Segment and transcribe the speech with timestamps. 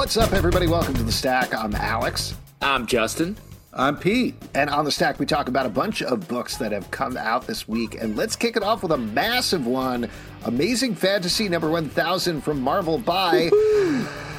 [0.00, 0.66] What's up, everybody?
[0.66, 1.54] Welcome to the Stack.
[1.54, 2.34] I'm Alex.
[2.62, 3.36] I'm Justin.
[3.74, 4.34] I'm Pete.
[4.54, 7.46] And on the Stack, we talk about a bunch of books that have come out
[7.46, 7.96] this week.
[8.00, 10.08] And let's kick it off with a massive one
[10.46, 13.50] Amazing Fantasy number 1000 from Marvel by.
[13.52, 14.29] Ho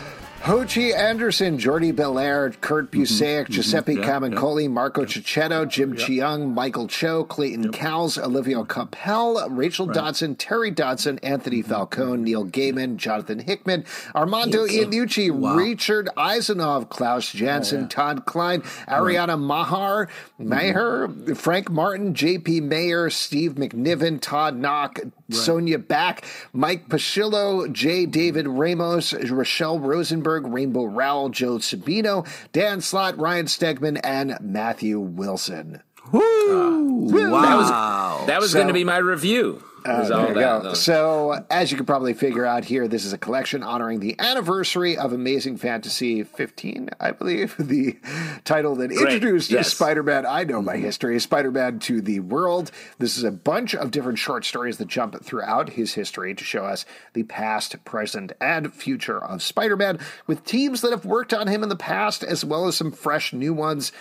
[0.41, 3.01] Che Anderson, Jordie Bellaire, Kurt Mm-hmm.
[3.01, 3.53] Busiek, mm-hmm.
[3.53, 8.81] Giuseppe Camuncoli, Marco Checchetto, Jim Cheung, Michael Cho, Clayton Cowles, Olivier mm-hmm.
[8.81, 11.69] Coipel, Rachel Dodson, Terry Dodson, Anthony Mm-hmm.
[11.69, 12.23] Falcone, mm-hmm.
[12.23, 13.85] Neil Gaiman, Jonathan Hickman,
[14.15, 22.61] Armando Iannucci, Richard Isanove, Klaus oh, Janson, Todd Klein, Ariana Mahar, Maher, Frank Martin, J.P.
[22.61, 24.99] Mayer, Steve McNiven, Todd Nauck,
[25.33, 33.17] Sonia Back, Mike Pasciullo, Jay David Ramos, Rachelle Rosenberg, Rainbow Rowell, Joe Sabino, Dan Slott,
[33.17, 35.81] Ryan Stegman, and Matthew Wilson.
[36.11, 36.21] Woo!
[36.23, 37.11] Ah.
[37.11, 38.23] That was wow.
[38.27, 39.63] that was So- going to be my review.
[39.85, 40.63] Uh, all there you that.
[40.63, 40.73] go.
[40.73, 44.97] So, as you can probably figure out here, this is a collection honoring the anniversary
[44.97, 47.97] of Amazing Fantasy 15, I believe, the
[48.43, 49.73] title that introduced yes.
[49.73, 50.25] Spider-Man.
[50.25, 52.71] I know my history, Spider-Man to the world.
[52.99, 56.65] This is a bunch of different short stories that jump throughout his history to show
[56.65, 61.63] us the past, present, and future of Spider-Man, with teams that have worked on him
[61.63, 63.91] in the past, as well as some fresh new ones.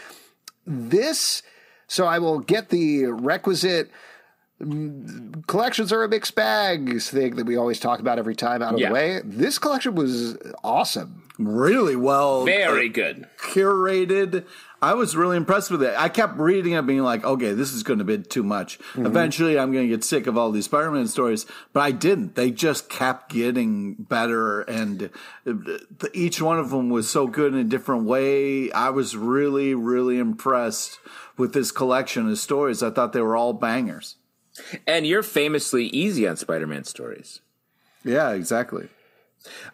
[0.67, 1.43] This,
[1.87, 3.91] so I will get the requisite
[5.47, 8.81] collections are a mixed bag thing that we always talk about every time out of
[8.81, 8.89] Yeah.
[8.89, 9.21] the way.
[9.25, 11.23] This collection was awesome.
[11.39, 13.27] really well Very good.
[13.43, 14.45] curated.
[14.83, 15.95] I was really impressed with it.
[15.97, 18.79] I kept reading it, being like, okay, this is going to be too much.
[18.95, 22.35] Eventually, I'm going to get sick of all these Spider Man stories, but I didn't.
[22.35, 25.09] They just kept getting better, and
[25.47, 25.53] uh,
[26.13, 28.71] each one of them was so good in a different way.
[28.73, 30.99] I was really, really impressed
[31.39, 32.83] with this collection of stories.
[32.83, 34.17] I thought they were all bangers.
[34.87, 37.41] And you're famously easy on Spider-Man stories.
[38.05, 38.89] Yeah, exactly.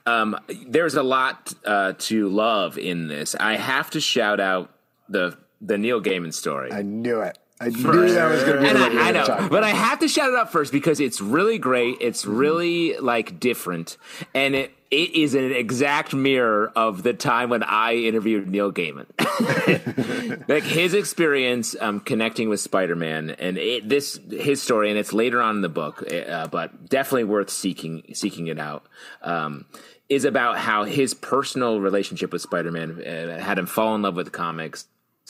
[0.04, 0.38] Um,
[0.68, 3.34] there's a lot uh, to love in this.
[3.34, 4.72] I have to shout out
[5.08, 6.70] the the Neil Gaiman story.
[6.70, 7.38] I knew it.
[7.58, 10.08] I knew that was going to be and I, I know, but I have to
[10.08, 11.96] shout it out first because it's really great.
[12.00, 13.96] It's really like different,
[14.34, 19.06] and it it is an exact mirror of the time when I interviewed Neil Gaiman.
[20.48, 25.40] like his experience um, connecting with Spider-Man, and it, this his story, and it's later
[25.40, 28.86] on in the book, uh, but definitely worth seeking seeking it out.
[29.22, 29.64] Um,
[30.08, 34.30] is about how his personal relationship with Spider-Man uh, had him fall in love with
[34.30, 34.86] comics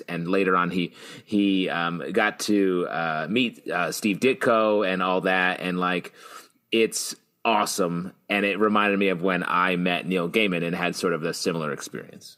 [0.09, 0.93] and later on he
[1.25, 6.13] he um, got to uh, meet uh, Steve Ditko and all that, and like
[6.73, 7.15] it's
[7.45, 8.13] awesome.
[8.29, 11.33] And it reminded me of when I met Neil Gaiman and had sort of a
[11.33, 12.37] similar experience.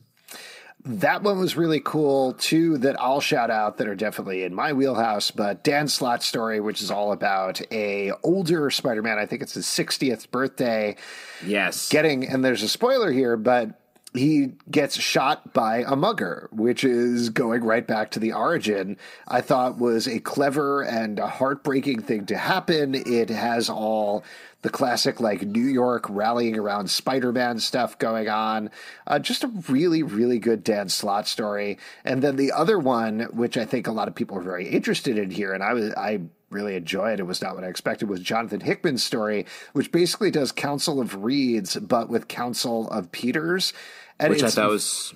[0.84, 2.34] That one was really cool.
[2.34, 2.78] too.
[2.78, 6.80] that I'll shout out that are definitely in my wheelhouse, but Dan Slott's story, which
[6.80, 9.18] is all about a older Spider-Man.
[9.18, 10.96] I think it's his 60th birthday.
[11.44, 13.70] Yes, getting and there's a spoiler here, but
[14.14, 18.96] he gets shot by a mugger, which is going right back to the origin.
[19.26, 22.94] I thought was a clever and a heartbreaking thing to happen.
[22.94, 24.24] It has all
[24.62, 28.70] the classic like New York rallying around Spider-Man stuff going on.
[29.06, 31.78] Uh, just a really, really good Dan Slott story.
[32.04, 35.16] And then the other one, which I think a lot of people are very interested
[35.16, 37.20] in here, and I was I really enjoy it.
[37.20, 38.08] It was not what I expected.
[38.08, 43.72] Was Jonathan Hickman's story, which basically does Council of Reeds, but with Council of Peters,
[44.18, 45.14] and which I thought was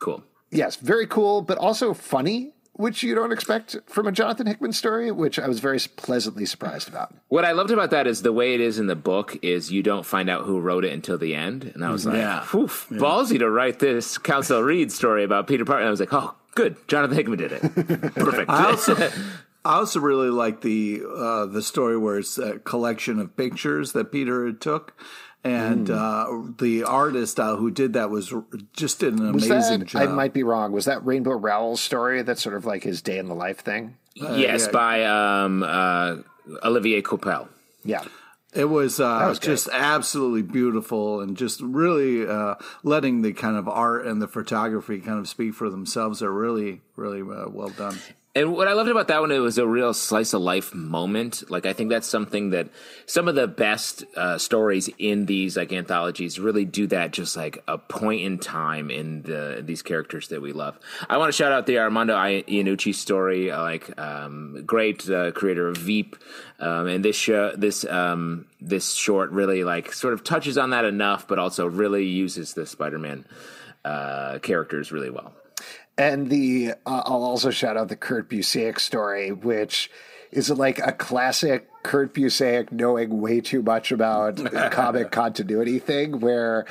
[0.00, 0.24] cool.
[0.50, 5.10] yes, very cool, but also funny, which you don't expect from a Jonathan Hickman story,
[5.10, 7.14] which I was very pleasantly surprised about.
[7.28, 9.82] What I loved about that is the way it is in the book is you
[9.82, 12.40] don't find out who wrote it until the end, and I was like, Yeah.
[12.40, 16.12] "Phew, ballsy to write this Council Reed story about Peter Parker." And I was like,
[16.12, 17.60] "Oh, good, Jonathan Hickman did it,
[18.14, 18.96] perfect." I also,
[19.64, 24.10] I also really like the uh, the story where it's a collection of pictures that
[24.12, 24.94] Peter took,
[25.44, 26.26] and uh,
[26.58, 28.32] the artist uh, who did that was
[28.72, 30.02] just did an Was amazing that, job.
[30.02, 30.72] I might be wrong.
[30.72, 32.22] Was that Rainbow Rowell's story?
[32.22, 33.96] That's sort of like his day in the life thing.
[34.14, 34.72] yes, yeah.
[34.72, 36.16] by um, uh,
[36.64, 37.48] Olivier Coipel.
[37.84, 38.04] Yeah.
[38.54, 39.50] It was, uh, was great.
[39.50, 42.54] just absolutely beautiful and just really uh,
[42.84, 46.80] letting the kind of art and the photography kind of speak for themselves are really,
[46.96, 47.98] really uh, well done.
[48.36, 51.48] And what I loved about that one, it was a real slice of life moment.
[51.48, 52.68] Like I think that's something that
[53.06, 57.12] some of the best uh, stories in these like anthologies really do that.
[57.12, 60.76] Just like a point in time in the these characters that we love.
[61.08, 63.52] I want to shout out the Armando Iannucci story.
[63.52, 66.16] Like um, great uh, creator of Veep,
[66.58, 70.84] um, and this show, this um, this short really like sort of touches on that
[70.84, 73.26] enough, but also really uses the Spider-Man
[73.84, 75.34] uh, characters really well.
[75.96, 79.90] And the uh, I'll also shout out the Kurt Busiek story, which
[80.32, 84.36] is like a classic Kurt Busiek knowing way too much about
[84.72, 86.66] comic continuity thing, where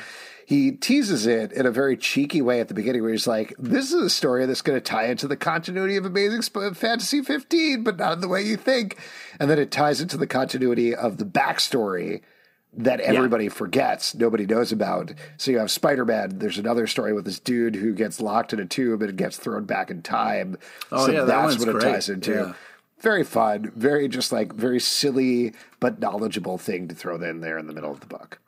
[0.46, 3.94] he teases it in a very cheeky way at the beginning, where he's like, "This
[3.94, 7.84] is a story that's going to tie into the continuity of Amazing Sp- Fantasy 15,
[7.84, 8.98] but not in the way you think,"
[9.40, 12.22] and then it ties into the continuity of the backstory
[12.76, 15.14] that everybody forgets, nobody knows about.
[15.38, 16.40] So you have Spider Man.
[16.40, 19.66] There's another story with this dude who gets locked in a tube and gets thrown
[19.66, 20.58] back in time.
[20.92, 22.32] Oh, so yeah, that that's one's what it ties into.
[22.32, 22.54] Yeah.
[23.00, 27.68] Very fun, very just like very silly but knowledgeable thing to throw in there in
[27.68, 28.40] the middle of the book.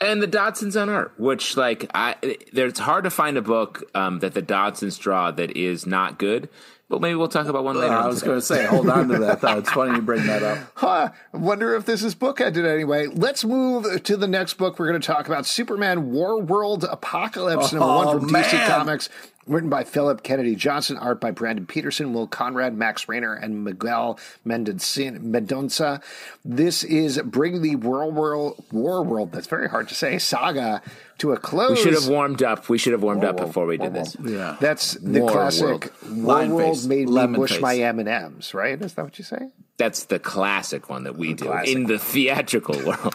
[0.00, 2.16] and the Dodsons on art, which like I,
[2.52, 6.48] there's hard to find a book um, that the Dodsons draw that is not good.
[6.88, 7.92] But maybe we'll talk about one later.
[7.92, 9.58] I on was going to say, hold on to that thought.
[9.58, 10.58] It's funny you bring that up.
[10.76, 13.06] Huh, I wonder if this is bookended anyway.
[13.08, 14.78] Let's move to the next book.
[14.78, 18.66] We're going to talk about Superman Warworld Apocalypse, number Oh, one from DC.
[18.68, 19.08] Comics,
[19.46, 24.18] written by Philip Kennedy Johnson, art by Brandon Peterson, Will Conrad, Max Raynor, and Miguel
[24.46, 26.02] Mendonça.
[26.44, 30.82] This is bring the Warworld, War World, that's very hard to say, saga
[31.18, 31.70] to a close.
[31.70, 32.68] We should have warmed up.
[32.68, 34.16] We should have warmed up War before we World, did War this.
[34.32, 34.56] Yeah.
[34.60, 35.90] That's the War classic World.
[36.10, 37.60] War Line World face, made me lemon mush face.
[37.60, 38.80] my M&Ms, right?
[38.80, 39.48] Is that what you say?
[39.78, 43.14] That's the classic one that we do classic in the theatrical world.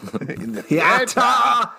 [0.70, 1.70] Yatta!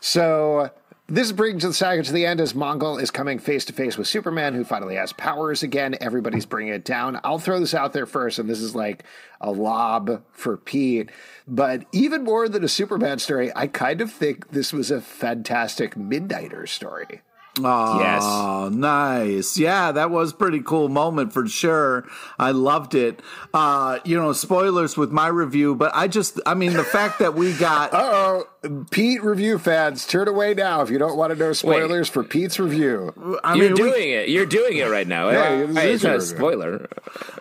[0.00, 0.70] So
[1.10, 4.06] this brings the saga to the end as Mongul is coming face to face with
[4.06, 5.96] Superman, who finally has powers again.
[6.00, 7.18] Everybody's bringing it down.
[7.24, 9.04] I'll throw this out there first, and this is like
[9.40, 11.10] a lob for Pete.
[11.48, 15.96] But even more than a Superman story, I kind of think this was a fantastic
[15.96, 17.22] Midnighter story.
[17.58, 18.72] Oh, yes.
[18.76, 19.58] nice.
[19.58, 22.06] Yeah, that was pretty cool moment for sure.
[22.38, 23.20] I loved it.
[23.52, 27.34] Uh, you know, spoilers with my review, but I just, I mean, the fact that
[27.34, 27.90] we got.
[28.00, 32.08] Uh oh, Pete review fans, turn away now if you don't want to know spoilers
[32.10, 33.38] for Pete's review.
[33.42, 34.28] I You're mean, we- doing it.
[34.28, 35.30] You're doing it right now.
[35.30, 36.88] Yeah, Hey, this hey, is it's not a spoiler.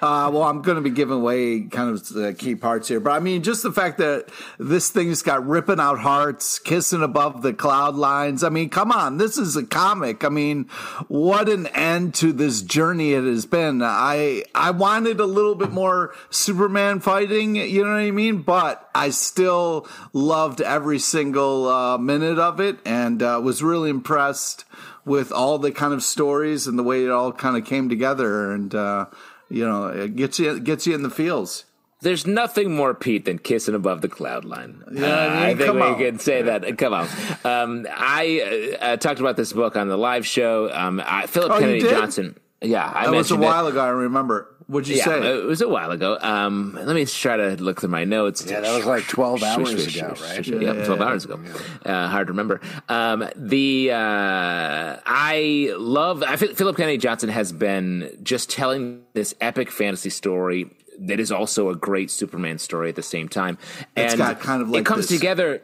[0.01, 3.11] Uh, well, I'm going to be giving away kind of the key parts here, but
[3.11, 7.53] I mean, just the fact that this thing's got ripping out hearts, kissing above the
[7.53, 8.43] cloud lines.
[8.43, 9.65] I mean, come on, this is a
[9.99, 10.23] comic.
[10.23, 10.65] I mean,
[11.07, 13.81] what an end to this journey it has been.
[13.83, 18.41] I I wanted a little bit more Superman fighting, you know what I mean?
[18.41, 24.63] But I still loved every single uh, minute of it, and uh, was really impressed
[25.03, 28.51] with all the kind of stories and the way it all kind of came together
[28.51, 28.73] and.
[28.73, 29.05] Uh,
[29.51, 31.65] you know, it gets you gets you in the feels.
[32.01, 34.83] There's nothing more Pete than kissing above the cloud line.
[34.87, 35.97] I Uh, I think come we on.
[35.97, 36.77] can say that.
[36.77, 37.07] Come on.
[37.43, 40.69] Um, I uh, uh, talked about this book on the live show.
[40.71, 41.81] Um, I, Philip Oh, Kennedy?
[41.81, 42.37] Johnson.
[42.61, 43.45] Yeah, I That was a mentioned it.
[43.47, 43.79] while ago.
[43.81, 44.47] I remember.
[44.67, 45.39] What'd you Yeah, say?
[45.39, 46.17] it was a while ago.
[46.21, 48.45] Um, let me try to look through my notes.
[48.47, 50.45] Yeah, that was like 12 hours ago, right?
[50.45, 51.39] Yep, twelve hours ago.
[51.83, 52.61] Uh, hard to remember.
[52.87, 56.21] Um, the uh, I love.
[56.23, 60.69] I Philip Kennedy Johnson has been just telling this epic fantasy story
[60.99, 63.57] that is also a great Superman story at the same time.
[63.95, 65.61] It's and got kind of like it comes this- together.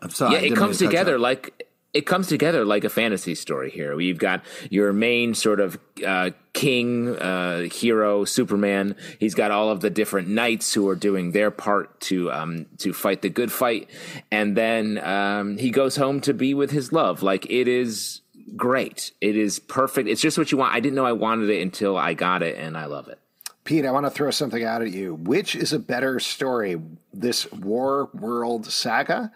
[0.00, 0.34] I'm sorry.
[0.34, 3.94] Yeah, it comes to together like it comes together like a fantasy story here.
[3.94, 8.96] We've got your main sort of uh, king, uh, hero, Superman.
[9.20, 12.92] He's got all of the different knights who are doing their part to um, to
[12.92, 13.88] fight the good fight,
[14.30, 17.22] and then um, he goes home to be with his love.
[17.22, 18.20] Like it is
[18.56, 19.12] great.
[19.20, 20.08] It is perfect.
[20.08, 20.74] It's just what you want.
[20.74, 23.20] I didn't know I wanted it until I got it, and I love it.
[23.64, 25.14] Pete, I want to throw something out at you.
[25.14, 26.80] Which is a better story,
[27.12, 29.32] this Warworld saga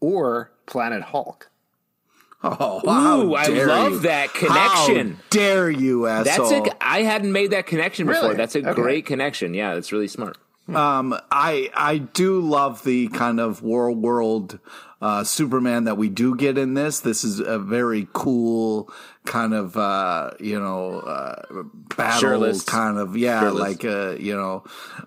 [0.00, 1.48] or Planet Hulk?
[2.42, 3.98] Oh, Ooh, I love you.
[4.00, 5.12] that connection.
[5.16, 6.68] How dare you, That's asshole?
[6.68, 6.72] a.
[6.80, 8.22] I hadn't made that connection before.
[8.22, 8.36] Really?
[8.36, 8.72] That's a Okay.
[8.80, 9.52] great connection.
[9.52, 10.38] Yeah, that's really smart.
[10.68, 14.58] Um, I I do love the kind of war world
[15.02, 17.00] uh, Superman that we do get in this.
[17.00, 18.90] This is a very cool
[19.30, 21.62] kind of uh, you know uh,
[21.96, 22.64] battle Shirtless.
[22.64, 23.62] kind of yeah, Shirtless.
[23.62, 24.64] like uh, you know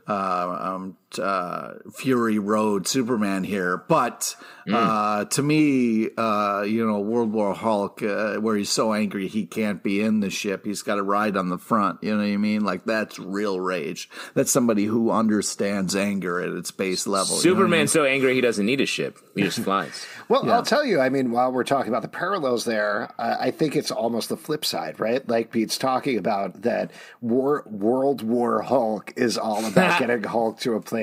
[0.08, 3.77] uh, um, uh, Fury Road Superman here.
[3.77, 4.36] But
[4.72, 9.46] uh, to me, uh, you know, World War Hulk, uh, where he's so angry he
[9.46, 12.03] can't be in the ship, he's got to ride on the front.
[12.03, 12.63] You know what I mean?
[12.63, 14.10] Like that's real rage.
[14.34, 17.41] That's somebody who understands anger at its base level.
[17.41, 17.58] you know I mean?
[17.58, 19.17] Superman's so angry he doesn't need a ship.
[19.36, 20.05] He just flies.
[20.29, 20.53] Well, yeah.
[20.53, 21.00] I'll tell you.
[21.00, 24.38] I mean, while we're talking about the parallels there, uh, I think it's almost the
[24.38, 25.27] flip side, right?
[25.27, 26.91] Like Pete's talking about that
[27.22, 31.03] war, World War Hulk is all about getting Hulk to a place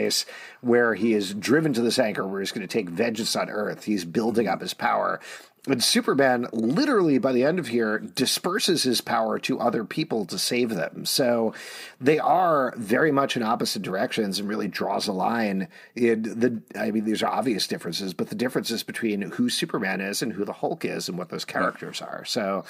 [0.60, 3.84] where he is driven to this anchor where he's going to take vengeance on Earth.
[3.84, 4.54] He's building mm-hmm.
[4.54, 5.20] up his power.
[5.66, 10.38] And Superman, literally by the end of here, disperses his power to other people to
[10.38, 11.04] save them.
[11.04, 11.52] So
[12.00, 16.62] they are very much in opposite directions and really draws a line in the.
[16.78, 20.46] I mean, these are obvious differences, but the differences between who Superman is and who
[20.46, 22.24] the Hulk is and what those characters are.
[22.24, 22.64] So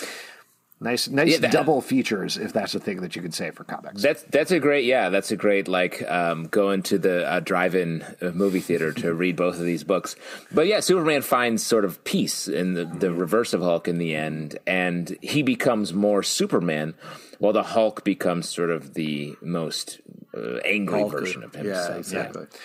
[0.82, 3.64] Nice, nice yeah, that, double features, if that's a thing that you could say for
[3.64, 4.00] comics.
[4.00, 8.02] That's that's a great, yeah, that's a great like um, going to the uh, drive-in
[8.22, 10.16] uh, movie theater to read both of these books.
[10.50, 14.16] But yeah, Superman finds sort of peace in the, the reverse of Hulk in the
[14.16, 16.94] end, and he becomes more Superman,
[17.38, 20.00] while the Hulk becomes sort of the most
[20.34, 21.90] uh, angry Hulk, version of himself.
[21.90, 22.46] Yeah, exactly.
[22.50, 22.58] Yeah.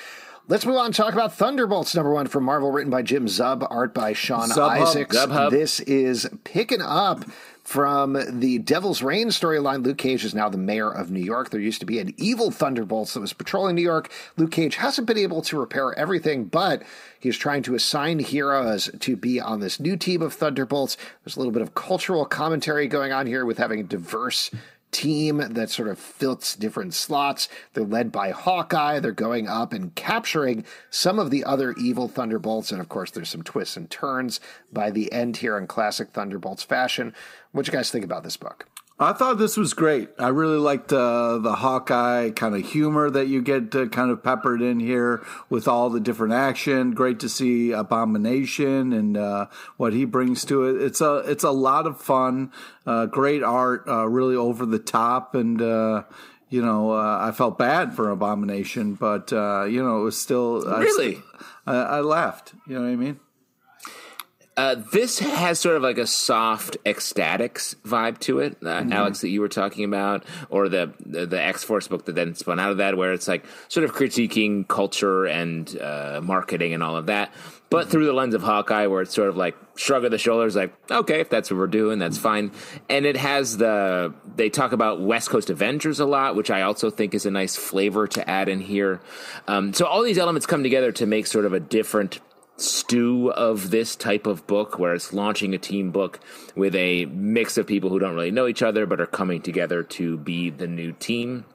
[0.48, 3.66] Let's move on and talk about Thunderbolts number one from Marvel, written by Jim Zub,
[3.70, 5.50] art by Sean Izaakse.
[5.50, 7.26] This is picking up
[7.66, 11.50] from the Devil's Reign storyline, Luke Cage is now the mayor of New York.
[11.50, 14.12] There used to be an evil Thunderbolts that was patrolling New York.
[14.38, 16.84] Luke Cage hasn't been able to repair everything, but
[17.20, 20.96] he's trying to assign heroes to be on this new team of Thunderbolts.
[21.24, 24.52] There's a little bit of cultural commentary going on here with having a diverse
[24.96, 27.50] team that sort of fits different slots.
[27.74, 29.00] They're led by Hawkeye.
[29.02, 32.72] They're going up and capturing some of the other evil Thunderbolts.
[32.72, 34.40] And of course, there's some twists and turns
[34.72, 37.14] by the end here in classic Thunderbolts fashion.
[37.52, 38.68] What you guys think about this book?
[38.98, 40.10] I thought this was great.
[40.18, 44.24] I really liked uh, the Hawkeye kind of humor that you get uh, kind of
[44.24, 46.92] peppered in here with all the different action.
[46.92, 50.82] Great to see Abomination and uh, what he brings to it.
[50.82, 52.54] It's a it's a lot of fun.
[52.86, 56.04] Uh, great art, uh, really over the top, and uh,
[56.50, 61.22] you know I felt bad for Abomination, but you know it was still really.
[61.68, 62.54] I, I laughed.
[62.66, 63.20] You know what I mean?
[64.58, 68.94] Uh, this has sort of like a soft X-Statix vibe to it, uh, mm-hmm.
[68.94, 72.36] Alex, that you were talking about, or the the, the X Force book that then
[72.36, 76.82] spun out of that, where it's like sort of critiquing culture and uh, marketing and
[76.82, 77.34] all of that,
[77.70, 77.92] but mm-hmm.
[77.92, 80.74] through the lens of Hawkeye, where it's sort of like shrug of the shoulders, like
[80.90, 82.54] okay, if that's what we're doing, that's fine.
[82.90, 86.90] And it has the they talk about West Coast Avengers a lot, which I also
[86.90, 89.02] think is a nice flavor to add in here.
[89.50, 92.22] Um, so all these elements come together to make sort of a different
[92.58, 96.20] stew of this type of book where it's launching a team book
[96.56, 99.84] with a mix of people who don't really know each other but are coming together
[99.84, 101.46] to be the new team.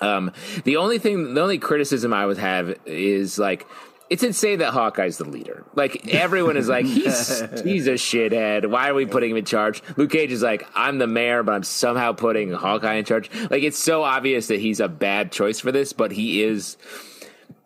[0.00, 0.32] Um,
[0.64, 3.66] the only thing, the only criticism I would have is like,
[4.08, 5.64] it's insane that Hawkeye's the leader.
[5.74, 8.68] Like everyone is like, he's he's a shithead.
[8.68, 9.82] Why are we putting him in charge?
[9.96, 13.30] Luke Cage is like, I'm the mayor, but I'm somehow putting Hawkeye in charge.
[13.50, 16.76] Like it's so obvious that he's a bad choice for this, but he is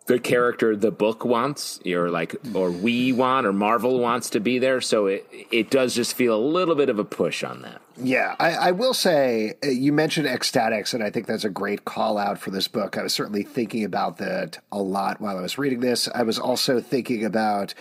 [0.07, 4.59] the character the book wants or like or we want or marvel wants to be
[4.59, 4.81] there.
[4.81, 7.81] So it it does just feel a little bit of a push on that.
[7.97, 11.85] Yeah i, I will say uh, you mentioned X-Statix and i think that's a great
[11.85, 12.97] call out for this book.
[12.97, 16.09] I was certainly thinking about that a lot while i was reading this.
[16.13, 17.73] I was also thinking about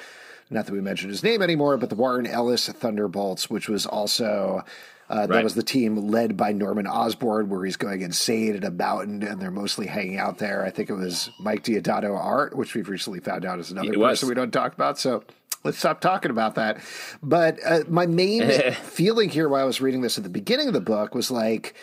[0.51, 4.63] not that we mentioned his name anymore but the warren ellis thunderbolts which was also
[5.11, 5.29] uh, right.
[5.29, 9.23] That was the team led by Norman Osborn, where he's going insane at a mountain,
[9.23, 10.65] and they're mostly hanging out there.
[10.65, 13.99] I think it was Mike Deodato art, which we've recently found out is another it
[13.99, 14.25] person was.
[14.25, 14.99] we don't talk about.
[14.99, 15.23] So
[15.63, 16.81] let's stop talking about that.
[17.23, 20.75] But uh, my main feeling here while I was reading this at the beginning of
[20.75, 21.75] the book was like,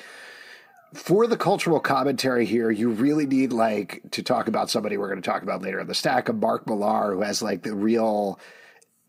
[0.93, 5.21] for the cultural commentary here, you really need like to talk about somebody we're going
[5.21, 8.39] to talk about later in the stack of Mark Millar, who has like the real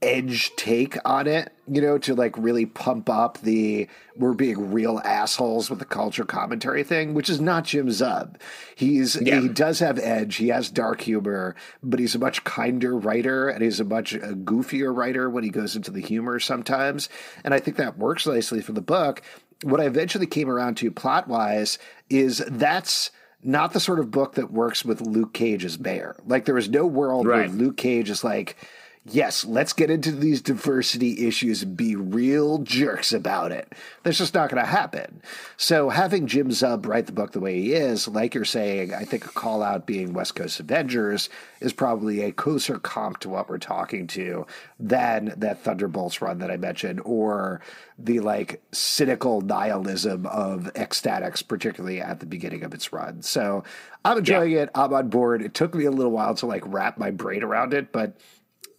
[0.02, 5.00] edge take on it, you know, to like really pump up the we're being real
[5.04, 8.37] assholes with the culture commentary thing, which is not Jim Zub.
[8.75, 9.40] He's yeah.
[9.40, 13.62] he does have edge, he has dark humor, but he's a much kinder writer and
[13.62, 17.09] he's a much a uh, goofier writer when he goes into the humor sometimes.
[17.44, 19.23] And I think that works nicely for the book.
[19.62, 21.78] What I eventually came around to plot wise
[22.11, 26.16] is that's not the sort of book that works with Luke Cage as mayor.
[26.26, 27.49] Like there is no world right.
[27.49, 28.56] where Luke Cage is like
[29.04, 33.73] yes, let's get into these diversity issues and be real jerks about it.
[34.02, 35.23] That's just not going to happen.
[35.56, 39.04] So having Jim Zub write the book the way he is, like you're saying, I
[39.04, 41.28] think a call out being West Coast Avengers
[41.61, 44.47] is probably a closer comp to what we're talking to
[44.78, 47.61] than that Thunderbolts run that I mentioned, or
[47.99, 53.23] the like cynical nihilism of X-Statix, particularly at the beginning of its run.
[53.23, 53.64] So
[54.04, 54.62] I'm enjoying yeah.
[54.62, 54.71] it.
[54.76, 55.42] I'm on board.
[55.42, 58.16] It took me a little while to like wrap my brain around it, but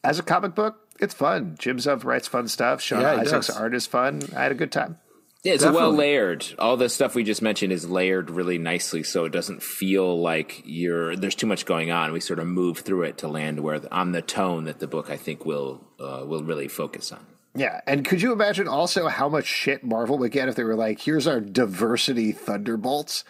[0.03, 1.55] as a comic book, it's fun.
[1.60, 2.81] Jim Zub writes fun stuff.
[2.81, 4.22] Sean yeah, Izaakse's art is fun.
[4.36, 5.00] I had a good time.
[5.43, 5.81] Yeah, it's Definitely.
[5.88, 6.45] well layered.
[6.57, 10.62] All the stuff we just mentioned is layered really nicely, so it doesn't feel like
[10.63, 12.13] you're there's too much going on.
[12.13, 14.88] We sort of move through it to land where the, on the tone that the
[14.88, 17.25] book I think will uh, will really focus on.
[17.55, 20.75] Yeah, and could you imagine also how much shit Marvel would get if they were
[20.75, 23.25] like, "Here's our diversity thunderbolts"?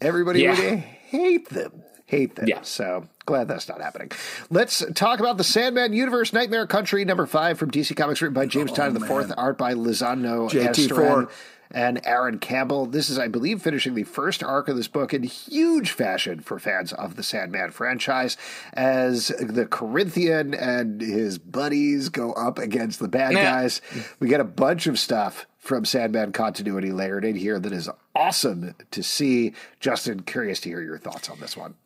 [0.00, 0.58] Everybody Yeah.
[0.58, 2.48] would hate them, hate them.
[2.48, 2.62] Yeah.
[2.62, 4.10] So glad that's not happening.
[4.50, 8.46] Let's talk about the Sandman Universe, Nightmare Country, number five from DC Comics, written by
[8.46, 10.88] James oh, Tynion the Fourth, art by Lisandro JT4.
[10.88, 11.30] Estherren
[11.70, 12.86] and Aaron Campbell.
[12.86, 16.58] This is, I believe, finishing the first arc of this book in huge fashion for
[16.58, 18.36] fans of the Sandman franchise,
[18.72, 23.44] as the Corinthian and his buddies go up against the bad Yeah.
[23.44, 23.80] guys.
[24.18, 28.74] We get a bunch of stuff from Sandman continuity layered in here that is awesome
[28.90, 29.52] to see.
[29.78, 31.76] Justin, curious to hear your thoughts on this one.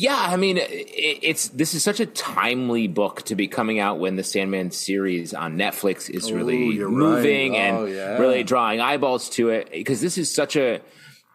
[0.00, 3.98] Yeah, I mean, it, it's this is such a timely book to be coming out
[3.98, 7.70] when the Sandman series on Netflix is really you're moving right.
[7.70, 8.16] Oh, and yeah.
[8.16, 10.80] really drawing eyeballs to it because this is such a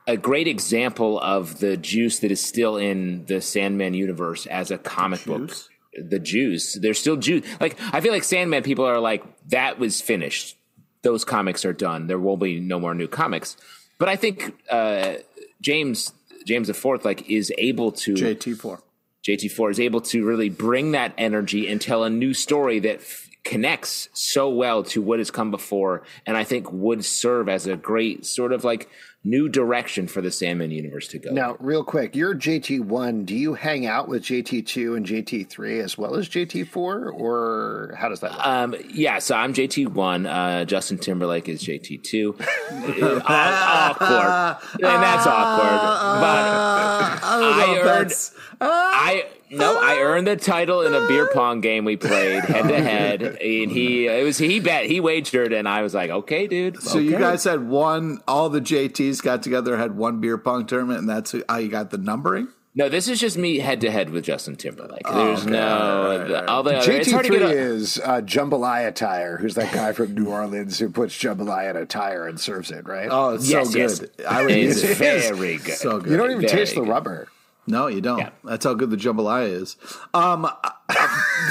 [0.08, 4.80] a great example of the juice that is still in the Sandman universe as a
[4.80, 5.52] comic book.
[5.96, 7.46] The juice, there's still juice.
[7.62, 10.58] Like I feel like Sandman people are like that was finished.
[11.04, 12.08] Those comics are done.
[12.08, 13.58] There will be no more new comics.
[14.00, 15.18] But I think uh,
[15.62, 16.14] James
[16.46, 18.82] James the Fourth like is able to JT4.
[19.28, 23.02] JT4 is able to really bring that energy and tell a new story that
[23.46, 27.78] connects so well to what has come before, and I think would serve as a
[27.78, 28.90] great sort of like
[29.24, 31.32] new direction for the Sandman universe to go.
[31.32, 33.26] Now, real quick, you're JT1.
[33.26, 38.20] Do you hang out with JT2 and JT3 as well as JT4, or how does
[38.20, 38.46] that work?
[38.46, 40.28] Um, yeah, so I'm JT1.
[40.28, 42.42] Uh, Justin Timberlake is JT2.
[42.42, 45.80] Uh, awkward, and that's awkward.
[46.22, 48.14] But I earned.
[48.62, 52.82] I no, I earned the title in a beer pong game we played head to
[52.82, 53.38] head, and
[53.72, 56.82] he it was he bet he wagered, it, and I was like, okay, dude.
[56.82, 58.22] So you guys had one.
[58.28, 61.92] All the JTs got together, had one beer pong tournament, and that's how you got
[61.92, 62.48] the numbering.
[62.78, 65.08] No, this is just me head to head with Justin Timberlake.
[65.10, 66.92] There's no the- all the other.
[66.92, 70.90] It's hard to JT3 is uh, Jambalaya Tire, who's that guy from New Orleans who
[70.90, 73.08] puts jambalaya in a tire and serves it, right?
[73.10, 74.12] Oh, it's yes, so yes, good.
[74.28, 74.98] I would it's it.
[74.98, 75.76] very good.
[75.78, 76.12] So good.
[76.12, 76.90] you don't even very taste the good.
[76.90, 77.30] rubber.
[77.68, 78.20] No, you don't.
[78.20, 78.30] Yeah.
[78.44, 79.76] That's how good the jambalaya is.
[80.14, 80.48] Um,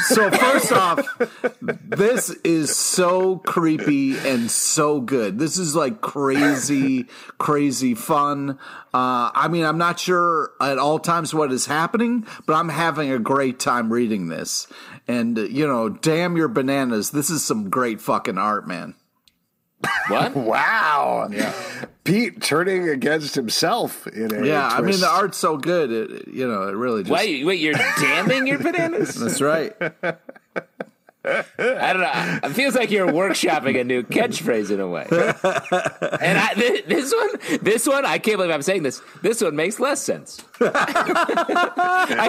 [0.07, 1.01] so first off,
[1.61, 5.39] this is so creepy and so good.
[5.41, 7.07] This is like crazy,
[7.39, 8.59] crazy fun.
[8.93, 13.11] Uh, I mean, I'm not sure at all times what is happening, but I'm having
[13.11, 14.69] a great time reading this.
[15.09, 17.11] And you know, damn your bananas!
[17.11, 18.95] This is some great fucking art, man.
[20.09, 20.37] What?
[20.45, 21.31] Wow.
[22.05, 25.91] Pete turning against himself in a Yeah, I mean the art's so good.
[25.91, 27.13] It, it- you know, it really just.
[27.13, 29.15] Wait, wait, you're damning your bananas?
[29.21, 29.73] That's right.
[31.27, 32.41] I don't know.
[32.45, 35.07] It feels like you're workshopping a new catchphrase in a way.
[36.21, 39.01] And I, th- this one, this one, I can't believe I'm saying this.
[39.23, 40.45] This one makes less sense.
[40.61, 40.65] I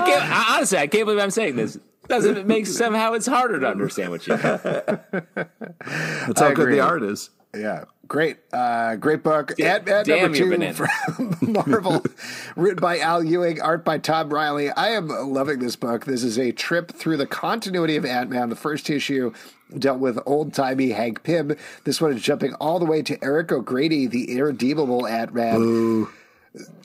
[0.05, 0.23] can't.
[0.23, 1.77] I, honestly, I can't believe I'm saying this.
[2.07, 4.35] Doesn't it make somehow it's harder to understand what you?
[4.35, 4.43] mean.
[4.45, 7.29] That's how good the art is.
[7.55, 9.59] Yeah, great, uh, great book.
[9.59, 12.03] Ant Man damn number two from Marvel,
[12.55, 14.69] written by Al Ewing, art by Tom Reilly.
[14.71, 16.05] I am loving this book.
[16.05, 18.49] This is a trip through the continuity of Ant Man.
[18.49, 19.33] The first issue
[19.77, 21.55] dealt with old timey Hank Pym.
[21.85, 26.07] This one is jumping all the way to Eric O'Grady, the irredeemable Ant Man.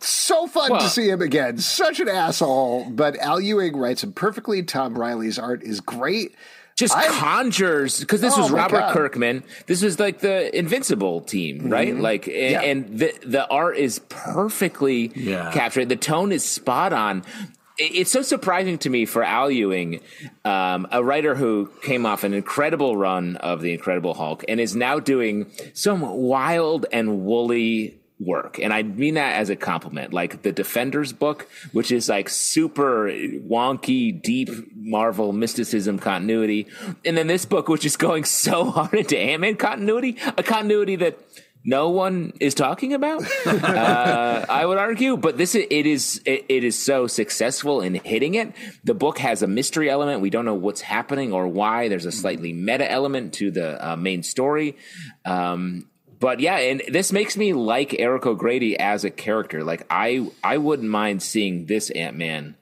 [0.01, 1.59] So fun Well- to see him again.
[1.59, 4.63] Such an asshole, but Al Ewing writes him perfectly.
[4.63, 6.35] Tom Reilly's art is great.
[6.81, 8.93] Just I- conjures because this Oh was Robert God.
[8.95, 9.43] Kirkman.
[9.67, 11.95] This was like the Invincible team, right?
[11.95, 12.63] Like, and, Yeah.
[12.63, 15.51] and the the art is perfectly Yeah.
[15.53, 15.91] captured.
[15.91, 17.23] The tone is spot on.
[17.77, 20.01] It's so surprising to me for Al Ewing,
[20.45, 24.75] um, a writer who came off an incredible run of the Incredible Hulk and is
[24.75, 28.59] now doing some wild and woolly work.
[28.61, 30.13] And I mean that as a compliment.
[30.13, 36.67] Like the Defenders book, which is like super wonky, deep Marvel mysticism continuity.
[37.05, 41.19] And then this book, which is going so hard into Ant-Man continuity, a continuity that
[41.65, 43.23] no one is talking about.
[43.47, 48.35] uh, I would argue, but this it is it, it is so successful in hitting
[48.35, 48.55] it.
[48.85, 50.23] The book has a mystery element.
[50.23, 51.89] We don't know what's happening or why.
[51.89, 54.77] There's a slightly meta element to the uh, main story.
[55.27, 55.90] Um,
[56.21, 59.65] but yeah, and this makes me like Eric O'Grady as a character.
[59.65, 62.57] Like I, I wouldn't mind seeing this Ant Man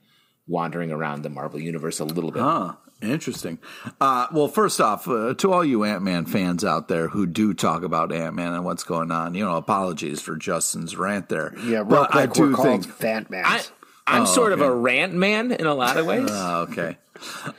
[0.47, 2.41] wandering around the Marvel universe a little bit.
[2.41, 2.75] Huh.
[3.01, 3.59] Interesting.
[4.01, 7.53] Uh, well, first off, uh, to all you Ant Man fans out there who do
[7.53, 11.53] talk about Ant Man and what's going on, you know, apologies for Justin's rant there.
[11.59, 13.45] Yeah, real But quick, we're think Fant Man.
[14.09, 16.29] I'm Oh, sort of a rant man in a lot of ways.
[16.31, 16.97] Oh, okay.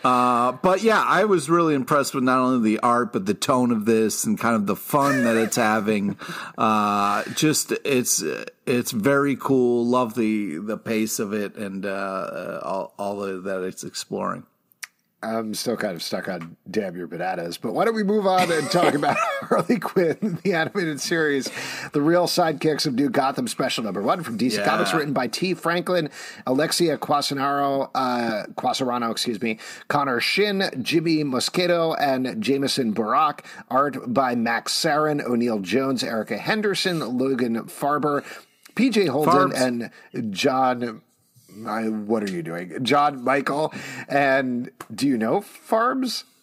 [0.03, 3.71] Uh, but yeah, I was really impressed with not only the art, but the tone
[3.73, 6.17] of this and kind of the fun that it's having.
[6.57, 8.25] Uh, just it's
[8.67, 9.85] it's very cool.
[9.85, 14.45] Love the the pace of it and uh, all all the, that it's exploring.
[15.23, 18.51] I'm still kind of stuck on Damn Your Bananas, but why don't we move on
[18.51, 21.51] and talk about Harley Quinn, the animated series,
[21.93, 24.65] the real sidekicks of New Gotham Special Number One from DC Yeah.
[24.65, 26.09] Comics, written by Tee Franklin,
[26.47, 33.41] Alexia Quasarano, uh, Quasarano, excuse me, Conner Shin, Jimmy Mosqueda, and Jamiesen Borak.
[33.69, 38.25] Art by Max Sarin, O'Neill Jones, Erica Henderson, Logan Faerber,
[38.75, 39.91] PJ Holden, Farbs.
[40.15, 41.03] and Jon.
[41.67, 43.73] I, what are you doing, Jon Mikel?
[44.09, 46.25] And do you know Farbs?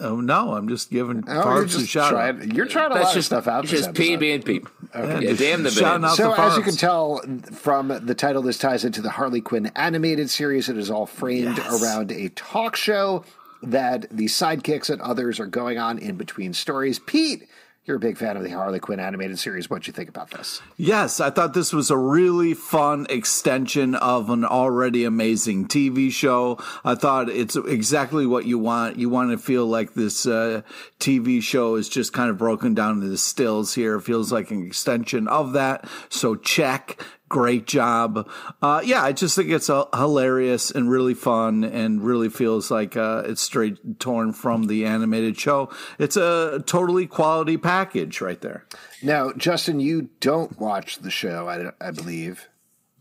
[0.00, 2.44] Oh no, I'm just giving Oh, you're Farbs a just shout out.
[2.52, 3.62] You're trying a That's lot just of stuff out.
[3.64, 4.60] It's just P and being P.
[4.94, 6.14] Yeah, damn the Shouting band.
[6.16, 9.70] So, the as you can tell from the title, this ties into the Harley Quinn
[9.76, 10.68] animated series.
[10.68, 11.82] It is all framed Yes.
[11.82, 13.24] around a talk show
[13.62, 16.98] that the sidekicks and others are going on in between stories.
[16.98, 17.48] Pete,
[17.84, 19.68] you're a big fan of the Harley Quinn animated series.
[19.68, 20.62] What do you think about this?
[20.78, 26.58] Yes, I thought this was a really fun extension of an already amazing TV show.
[26.82, 28.98] I thought it's exactly what you want.
[28.98, 30.62] You want to feel like this uh,
[30.98, 33.96] TV show is just kind of broken down into the stills here.
[33.96, 35.86] It feels like an extension of that.
[36.08, 36.98] So check.
[37.30, 38.28] Great job.
[38.60, 42.96] Uh, yeah, I just think it's uh, hilarious and really fun and really feels like
[42.96, 45.70] uh, it's straight torn from the animated show.
[45.98, 48.66] It's a totally quality package right there.
[49.02, 52.48] Now, Justin, you don't watch the show, I, I believe.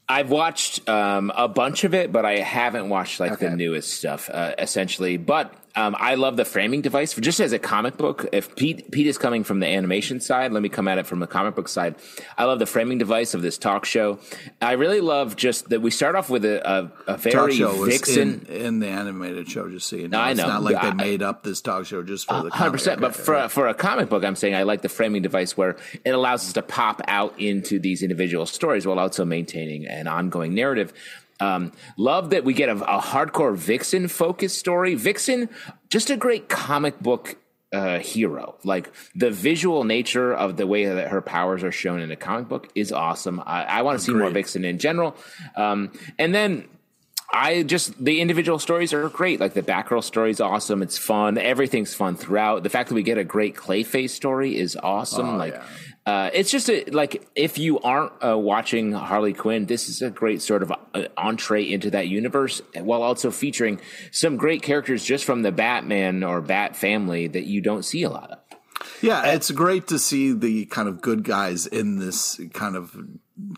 [0.09, 3.49] I've watched um, a bunch of it, but I haven't watched like Okay.
[3.49, 5.17] the newest stuff, uh, essentially.
[5.17, 7.13] But um, I love the framing device.
[7.15, 10.62] Just as a comic book, if Pete Pete is coming from the animation side, let
[10.62, 11.95] me come at it from the comic book side.
[12.38, 14.19] I love the framing device of this talk show.
[14.62, 18.45] I really love just that we start off with a, a, a talk very vixen.
[18.47, 19.67] in, in the animated show.
[19.69, 20.47] Just so you know, I it's know.
[20.47, 23.01] not like I- they made up this talk show just for the hundred percent.
[23.01, 23.51] but for right.
[23.51, 26.53] for a comic book, I'm saying I like the framing device where it allows us
[26.53, 30.93] to pop out into these individual stories while also maintaining an ongoing narrative.
[31.39, 34.95] Um, love that we get a, a hardcore Vixen focused story.
[34.95, 35.49] Vixen,
[35.89, 37.37] just a great comic book
[37.73, 38.55] uh, hero.
[38.63, 42.47] Like the visual nature of the way that her powers are shown in a comic
[42.47, 43.41] book is awesome.
[43.45, 45.15] I, I want to see more Vixen in general.
[45.55, 46.69] Um, and then
[47.31, 49.39] I just the individual stories are great.
[49.39, 50.83] Like the Batgirl story is awesome.
[50.83, 51.39] It's fun.
[51.39, 52.61] Everything's fun throughout.
[52.61, 55.27] The fact that we get a great Clayface story is awesome.
[55.27, 55.65] Oh, like yeah.
[56.05, 60.09] Uh, it's just a, like if you aren't uh, watching Harley Quinn, this is a
[60.09, 63.79] great sort of uh, entree into that universe, while also featuring
[64.11, 68.09] some great characters just from the Batman or Bat family that you don't see a
[68.09, 68.39] lot of.
[69.01, 72.97] yeah, it's great to see the kind of good guys in this kind of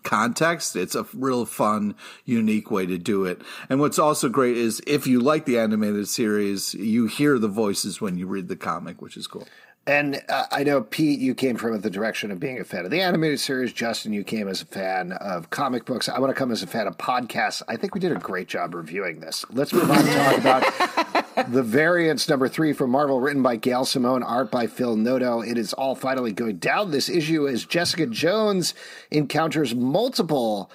[0.04, 0.76] context.
[0.76, 3.42] It's a real fun, unique way to do it.
[3.70, 8.00] And what's also great is if you like the animated series, you hear the voices
[8.00, 9.48] when you read the comic, which is cool.
[9.88, 12.92] And uh, I know, Pete, you came from the direction of being a fan of
[12.92, 13.72] the animated series.
[13.72, 16.10] Justin, you came as a fan of comic books.
[16.10, 17.62] I want to come as a fan of podcasts.
[17.68, 19.46] I think we did a great job reviewing this.
[19.52, 23.86] Let's move on to talk about the variants number three from Marvel, written by Gail
[23.86, 25.42] Simone, art by Phil Noto.
[25.42, 28.74] It is all finally going down this issue as Jessica Jones
[29.12, 30.72] encounters multiple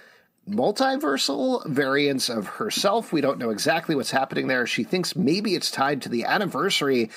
[0.48, 3.12] multiversal variants of herself.
[3.12, 4.66] We don't know exactly what's happening there.
[4.66, 7.10] She thinks maybe it's tied to the anniversary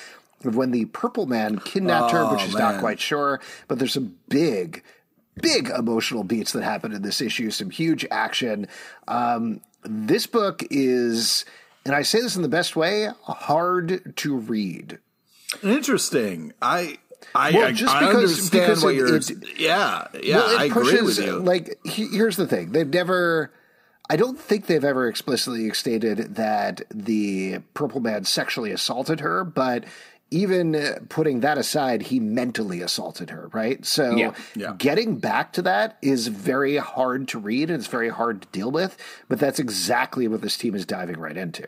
[0.46, 3.40] of when the Purple Man kidnapped her, but Oh, she's not quite sure.
[3.68, 4.82] But there's some big,
[5.40, 8.66] big emotional beats that happen in this issue, some huge action.
[9.08, 11.44] Um, this book is,
[11.84, 14.98] and I say this in the best way, hard to read.
[15.62, 16.52] Interesting.
[16.60, 16.98] I.
[17.34, 19.16] I, Well, I, just I because- understand because what it- you're.
[19.16, 21.38] it- yeah, yeah, Well, it I agree pushes, with you.
[21.38, 23.50] Like, he, here's the thing: they've never.
[24.10, 29.84] I don't think they've ever explicitly stated that the Purple Man sexually assaulted her, but
[30.30, 33.84] even uh, putting that aside, he mentally assaulted her, right?
[33.84, 34.74] So Yeah, yeah.
[34.78, 38.70] getting back to that is very hard to read and it's very hard to deal
[38.70, 38.96] with,
[39.28, 41.66] but that's exactly what this team is diving right into.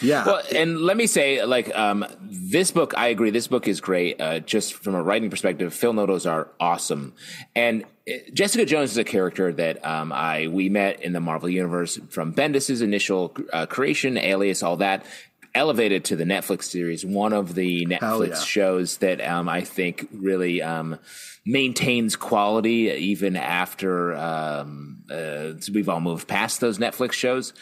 [0.00, 3.30] yeah, Well, and let me say, like, um, this book, I agree.
[3.30, 4.20] This book is great.
[4.20, 7.12] Uh, just from a writing perspective, Phil Notos are awesome,
[7.54, 11.48] and uh, Jessica Jones is a character that um, I we met in the Marvel
[11.48, 15.04] universe from Bendis's initial uh, creation, Alias, all that.
[15.54, 18.40] Elevated to the Netflix series, one of the Netflix yeah.
[18.40, 20.98] shows that um, I think really um,
[21.44, 27.52] maintains quality even after um, uh, we've all moved past those Netflix shows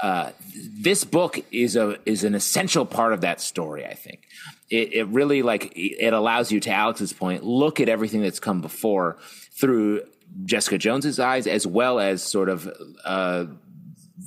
[0.00, 3.84] uh, this book is a is an essential part of that story.
[3.84, 4.22] I think
[4.70, 8.60] it, it really like it allows you to Alex's point look at everything that's come
[8.60, 9.18] before
[9.52, 10.02] through
[10.44, 12.70] Jessica Jones's eyes as well as sort of
[13.04, 13.46] uh,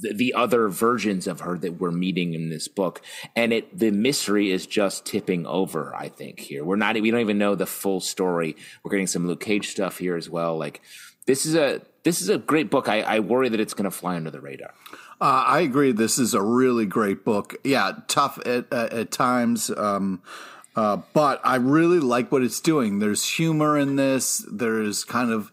[0.01, 3.01] the, the other versions of her that we're meeting in this book,
[3.35, 5.95] and it the mystery is just tipping over.
[5.95, 8.55] I think here we're not we don't even know the full story.
[8.83, 10.57] We're getting some Luke Cage stuff here as well.
[10.57, 10.81] Like
[11.25, 12.89] this is a this is a great book.
[12.89, 14.73] I, I worry that it's going to fly under the radar.
[15.21, 15.93] Uh, I agree.
[15.93, 17.55] This is a really great book.
[17.63, 19.69] Yeah, tough at, at times.
[19.69, 20.21] Um,
[20.75, 22.97] uh, but I really like what it's doing.
[22.97, 24.43] There's humor in this.
[24.51, 25.51] There's kind of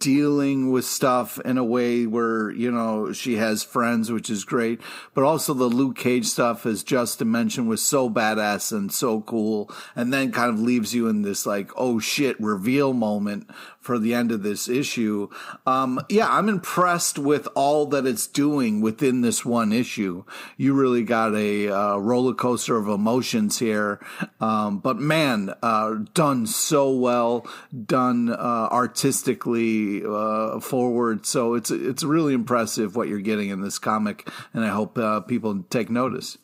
[0.00, 4.80] dealing with stuff in a way where, you know, she has friends, which is great.
[5.14, 9.70] But also the Luke Cage stuff, as Justin mentioned, was so badass and so cool.
[9.94, 13.48] And then kind of leaves you in this like, oh shit, reveal moment
[13.86, 15.28] for the end of this issue.
[15.64, 20.24] Um, yeah, I'm impressed with all that it's doing within this one issue.
[20.56, 24.00] You really got a uh, roller coaster of emotions here.
[24.40, 27.46] Um, but man, uh, done so well,
[27.86, 31.24] done uh, artistically uh, forward.
[31.24, 35.20] So it's it's really impressive what you're getting in this comic, and I hope uh,
[35.20, 36.38] people take notice.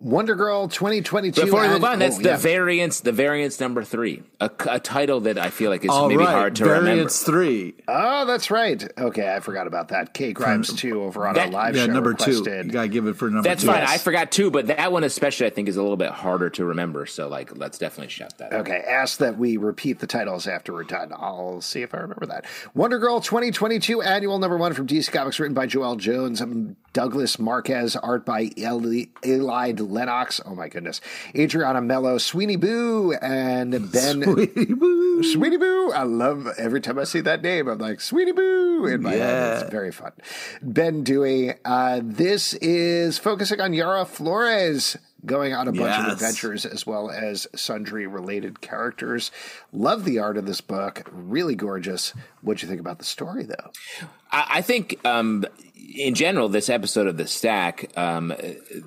[0.00, 1.42] Wonder Girl 2022.
[1.42, 2.36] Before we move on, that's oh, the yeah.
[2.38, 3.00] variants.
[3.00, 6.28] The variants number three, a, a, title that I feel like is All maybe right.
[6.30, 7.44] hard to variants remember.
[7.44, 7.84] Variants three.
[7.86, 8.82] Oh, that's right.
[8.98, 10.14] Okay, I forgot about that.
[10.14, 10.32] K hmm.
[10.32, 11.92] Grimes two over on that, our live yeah, show.
[11.92, 12.44] number requested.
[12.44, 12.66] two.
[12.68, 13.68] You gotta give it for number that's two.
[13.68, 13.80] Fine.
[13.80, 13.90] Yes.
[13.90, 16.64] I forgot two, but that one especially I think is a little bit harder to
[16.64, 17.04] remember.
[17.04, 18.54] So like, let's definitely shout that.
[18.54, 18.84] Okay, out.
[18.84, 21.12] ask that we repeat the titles after we're done.
[21.14, 22.46] I'll see if I remember that.
[22.72, 27.38] Wonder Girl 2022 annual number one from DC Comics, written by Joëlle Jones, um, Douglas
[27.38, 30.40] Marques, art by Eli, Eli Lenox.
[30.44, 31.00] Oh my goodness.
[31.36, 34.22] Adriana Melo, Sweeney Boo, and Ben.
[34.22, 35.22] Sweeney Boo.
[35.22, 35.92] Sweeney Boo.
[35.92, 37.68] I love every time I see that name.
[37.68, 39.26] I'm like, Sweeney Boo in my yeah.
[39.26, 39.62] head.
[39.62, 40.12] It's very fun.
[40.62, 41.54] Ben Dewey.
[41.64, 46.06] Uh, this is focusing on Yara Flores going on a bunch yes.
[46.06, 49.30] of adventures as well as sundry related characters.
[49.72, 51.08] Love the art of this book.
[51.12, 52.14] Really gorgeous.
[52.42, 53.70] What'd you think about the story, though?
[54.32, 55.44] I think um,
[55.94, 58.32] in general, this episode of the Stack, um,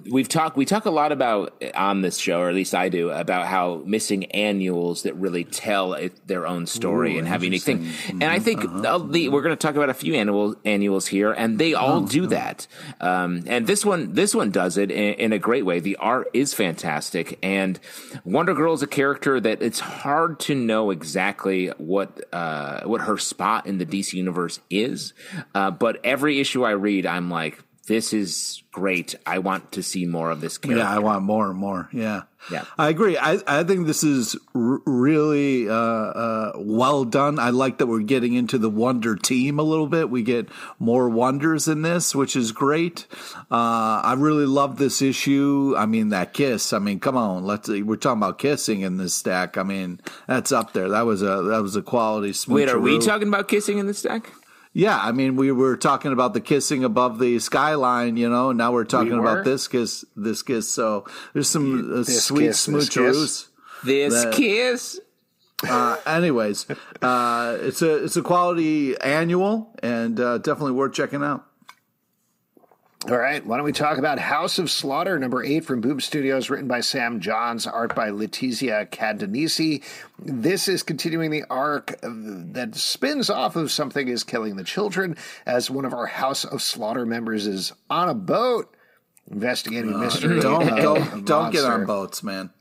[0.09, 0.55] we've talked.
[0.55, 3.81] We talk a lot about on this show, or at least I do, about how
[3.85, 7.89] missing annuals that really tell it, their own story Ooh, and have unique thing.
[8.09, 8.99] And I think uh-huh.
[9.09, 12.07] the, we're going to talk about a few annual annuals here, and they all oh,
[12.07, 12.27] do oh.
[12.27, 12.67] that.
[13.01, 15.79] Um, and this one, this one does it in, in, a great way.
[15.79, 17.79] The art is fantastic, and
[18.23, 23.17] Wonder Girl is a character that it's hard to know exactly what uh, what her
[23.17, 25.13] spot in the DC universe is.
[25.53, 29.13] Uh, but every issue I read, I'm like, this is great.
[29.25, 30.83] I want to see more of this character.
[30.83, 31.89] Yeah, I want more and more.
[31.91, 32.23] Yeah.
[32.49, 32.63] Yeah.
[32.77, 33.17] I agree.
[33.17, 37.39] I, I think this is r- really uh, uh, well done.
[37.39, 40.09] I like that we're getting into the Wonder team a little bit.
[40.09, 40.47] We get
[40.79, 43.05] more wonders in this, which is great.
[43.51, 45.73] Uh, I really love this issue.
[45.77, 46.73] I mean, that kiss.
[46.73, 47.45] I mean, come on.
[47.45, 47.67] Let's.
[47.67, 49.57] We're talking about kissing in this stack.
[49.57, 50.89] I mean, that's up there.
[50.89, 52.33] That was a that was a quality.
[52.47, 54.31] Wait, are we talking about kissing in this stack?
[54.75, 58.57] Yeah, I mean, we were talking about the kissing above the skyline, you know, and
[58.57, 60.73] now we're talking we about this kiss, this kiss.
[60.73, 63.49] So there's some uh, sweet kiss, smoocheroos.
[63.83, 64.99] This, this kiss.
[65.63, 66.65] Uh, anyways,
[67.01, 71.45] uh, it's a it's a quality annual and uh, definitely worth checking out.
[73.09, 76.49] All right, why don't we talk about House of Slaughter, number eight from Boom Studios,
[76.49, 79.83] written by Sam Johns, art by Letizia Cadonici.
[80.19, 85.69] This is continuing the arc that spins off of Something is Killing the Children, as
[85.69, 88.73] one of our House of Slaughter members is on a boat
[89.29, 90.39] investigating uh, mystery.
[90.39, 92.51] Don't, don't, don't get on boats, man.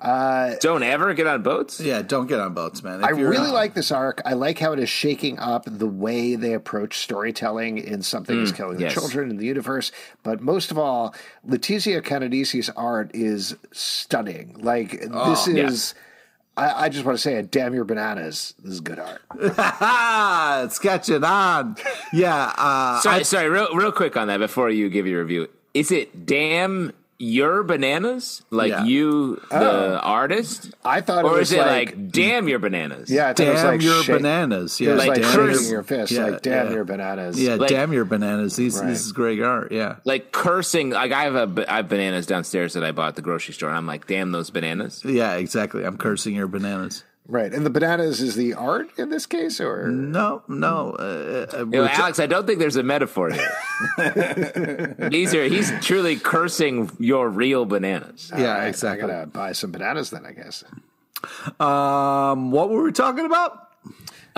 [0.00, 1.80] Uh, don't ever get on boats.
[1.80, 3.00] Yeah, don't get on boats, man.
[3.00, 4.22] If I really like this arc.
[4.24, 8.42] I like how it is shaking up the way they approach storytelling in something mm,
[8.42, 8.94] is killing yes.
[8.94, 9.90] the children in the universe.
[10.22, 11.14] But most of all,
[11.46, 14.56] Letizia Cadonici's art is stunning.
[14.60, 15.94] Like oh, this is.
[15.96, 16.02] Yeah.
[16.56, 17.52] I, I, just want to say it.
[17.52, 18.54] Damn your bananas!
[18.58, 19.22] This is good art.
[20.64, 21.76] it's catching on.
[22.12, 22.52] Yeah.
[22.56, 23.48] Uh, sorry, I, sorry.
[23.48, 25.48] Real, real quick on that before you give your review.
[25.74, 28.84] Is it damn your bananas, like yeah.
[28.84, 30.00] you, the oh.
[30.02, 30.72] artist.
[30.84, 33.10] I thought, or is it like, like, damn your bananas?
[33.10, 34.80] Yeah, I damn it was like your shake, bananas.
[34.80, 36.72] Yeah, it was like like curse, your fist, yeah, like damn yeah.
[36.74, 37.40] your bananas.
[37.40, 38.54] Yeah, like, damn your bananas.
[38.56, 38.86] These, right.
[38.86, 39.72] This is great art.
[39.72, 40.90] Yeah, like cursing.
[40.90, 43.70] Like I have a, I have bananas downstairs that I bought at the grocery store,
[43.70, 45.04] and I'm like, damn those bananas.
[45.04, 45.84] Yeah, exactly.
[45.84, 47.02] I'm cursing your bananas.
[47.30, 50.96] Right, and the bananas is the art in this case, or no, no.
[50.98, 54.96] Uh, uh you know, Alex, I don't think there's a metaphor here.
[55.10, 58.32] These are he's truly cursing your real bananas.
[58.34, 59.04] Yeah, right, exactly.
[59.04, 60.64] I gotta buy some bananas then, I guess.
[61.60, 63.72] Um, what were we talking about?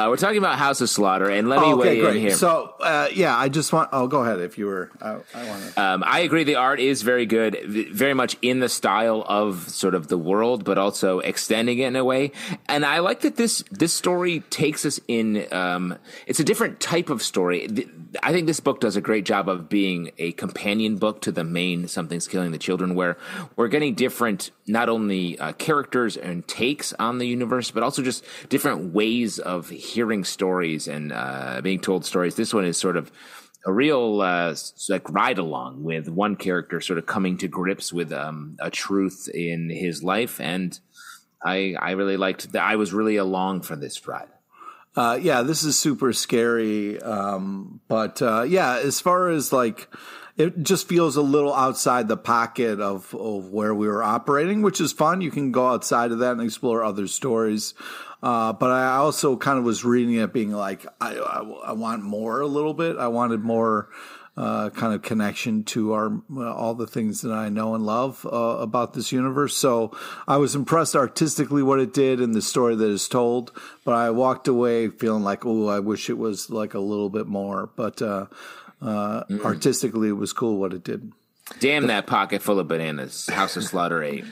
[0.01, 2.31] Uh, we're talking about House of Slaughter, and let me Oh, weigh okay, in here.
[2.31, 3.91] So, uh, yeah, I just want.
[3.93, 4.91] Oh, go ahead if you were.
[4.99, 5.83] I, I want to.
[5.83, 6.43] Um, I agree.
[6.45, 10.65] The art is very good, very much in the style of sort of the world,
[10.65, 12.33] but also extending it in a way.
[12.67, 15.47] And I like that this this story takes us in.
[15.53, 17.69] Um, it's a different type of story.
[18.23, 21.45] I think this book does a great job of being a companion book to the
[21.45, 23.19] main "Something's Killing the Children," where
[23.55, 28.25] we're getting different, not only uh, characters and takes on the universe, but also just
[28.49, 32.35] different ways of hearing stories and uh, being told stories.
[32.35, 33.11] This one is sort of
[33.67, 34.55] a real uh,
[34.89, 39.29] like ride along with one character sort of coming to grips with um, a truth
[39.33, 40.79] in his life, and
[41.45, 42.63] I I really liked that.
[42.63, 44.29] I was really along for this ride.
[44.97, 47.01] Uh, yeah, this is super scary.
[47.01, 49.89] Um, but uh, yeah, as far as like,
[50.37, 54.81] it just feels a little outside the pocket of, of where we were operating, which
[54.81, 55.21] is fun.
[55.21, 57.75] You can go outside of that and explore other stories.
[58.23, 62.03] Uh, but I also kind of was reading it being like, I, I, I want
[62.03, 62.99] more a little bit.
[62.99, 63.89] I wanted more
[64.37, 68.27] uh, kind of connection to our uh, all the things that I know and love
[68.31, 69.57] uh, about this universe.
[69.57, 69.97] So
[70.29, 73.53] I was impressed artistically what it did and the story that is told.
[73.85, 77.27] But I walked away feeling like, oh, I wish it was like a little bit
[77.27, 77.71] more.
[77.75, 78.27] But uh,
[78.81, 81.13] uh, artistically, it was cool what it did.
[81.59, 83.29] Damn that pocket full of bananas.
[83.29, 84.25] House of Slaughter eight.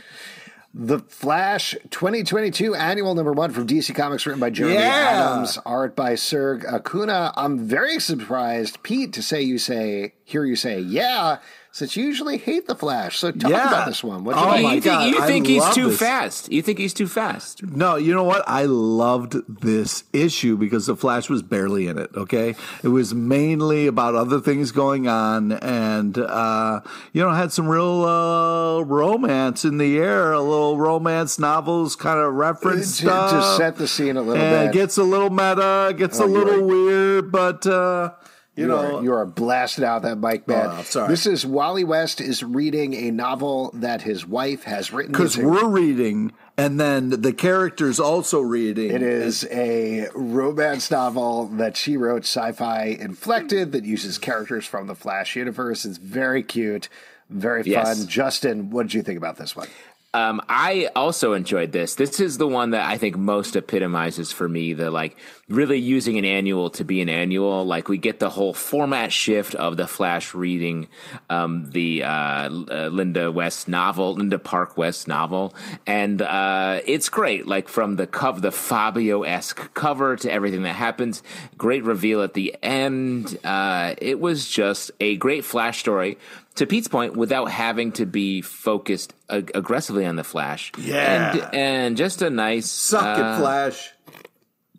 [0.74, 5.32] The Flash 2022 annual number one from DC Comics, written by Jeremy Yeah.
[5.34, 7.32] Adams, art by Serg Acuna.
[7.36, 11.38] I'm very surprised, Pete, to say you say, hear you say, yeah,
[11.70, 13.18] since you usually hate The Flash.
[13.18, 13.68] So talk Yeah.
[13.68, 14.24] about this one.
[14.24, 14.62] What do you Oh think?
[14.64, 15.98] my you think, you I think he's too this.
[15.98, 16.50] fast?
[16.50, 17.62] You think he's too fast?
[17.62, 18.42] No, you know what?
[18.48, 22.10] I loved this issue because the Flash was barely in it.
[22.16, 26.80] Okay, it was mainly about other things going on, and uh,
[27.12, 32.18] you know, had some real uh, romance in the air, a little romance novels kind
[32.18, 33.30] of reference to, stuff.
[33.30, 34.80] to set the scene a little and bit.
[34.80, 36.64] gets a little meta, gets Oh, a little right.
[36.64, 38.10] weird, but uh,
[38.58, 40.66] you, You, know, are, you are blasted out that mic, man.
[40.70, 41.08] Oh, sorry.
[41.08, 45.12] This is Wally West is reading a novel that his wife has written.
[45.12, 48.90] because we're reading, and then the characters also reading.
[48.90, 54.94] It is a romance novel that she wrote, sci-fi inflected, that uses characters from the
[54.94, 55.84] Flash universe.
[55.84, 56.88] It's very cute,
[57.30, 57.98] very Yes.
[58.00, 58.08] fun.
[58.08, 59.68] Justin, what did you think about this one?
[60.14, 61.94] Um, I also enjoyed this.
[61.96, 65.18] This is the one that I think most epitomizes for me the like
[65.50, 67.66] really using an annual to be an annual.
[67.66, 70.88] Like we get the whole format shift of the Flash reading
[71.28, 75.54] um, the uh, uh, Linda West novel, Linda Park West novel,
[75.86, 77.46] and uh, it's great.
[77.46, 81.22] Like from the cover, the Fabio esque cover to everything that happens.
[81.58, 83.36] Great reveal at the end.
[83.44, 86.16] Uh, it was just a great Flash story
[86.58, 91.32] to Pete's point, without having to be focused ag- aggressively on the Flash, Yeah.
[91.32, 93.92] and, and just a nice suck uh, it, Flash.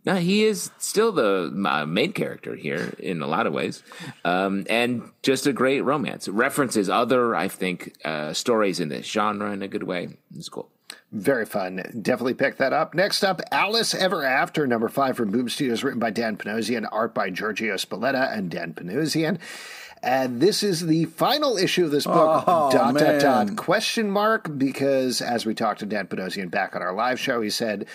[0.06, 3.84] No, he is still the uh, main character here in a lot of ways,
[4.24, 6.28] um, and just a great romance.
[6.30, 10.18] References other, I think, uh, stories in this genre in a good way.
[10.36, 10.70] It's cool.
[11.12, 11.78] Very fun.
[12.02, 12.94] Definitely pick that up.
[12.94, 17.13] Next up, Alice Ever After, number five from Boom Studios, written by Dan Panosian, art
[17.13, 19.39] by Giorgio Spalletta and Dan Panosian.
[20.02, 22.44] And this is the final issue of this book.
[22.48, 23.20] Oh, dot man.
[23.20, 27.20] dot dot question mark because as we talked to Dan Panosian back on our live
[27.20, 27.86] show, he said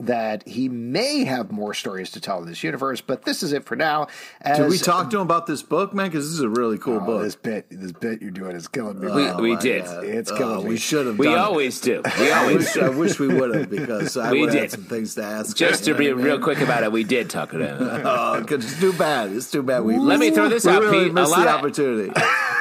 [0.00, 3.64] that he may have more stories to tell in this universe, but this is it
[3.64, 4.08] for now.
[4.40, 6.08] As, Did we talk to him about this book, man?
[6.08, 7.22] Because this is a really cool Oh, book.
[7.22, 9.06] this bit, this bit you're doing is killing me.
[9.08, 9.42] We, man.
[9.42, 9.84] we oh, did.
[9.84, 10.04] God.
[10.04, 10.70] It's Oh, killing me.
[10.70, 11.18] we should have.
[11.18, 11.38] We done it.
[11.40, 12.02] always do.
[12.18, 14.54] We I always wish, I wish we would have because I We did.
[14.54, 15.56] had some things to ask.
[15.56, 16.42] Just to be know real mean?
[16.42, 17.78] quick about it, we did talk to him.
[18.04, 19.32] Oh, 'cause it's too bad.
[19.32, 19.80] It's too bad.
[19.84, 21.18] We Let me throw this we out, really Pete.
[21.18, 22.12] A lot the of- opportunity.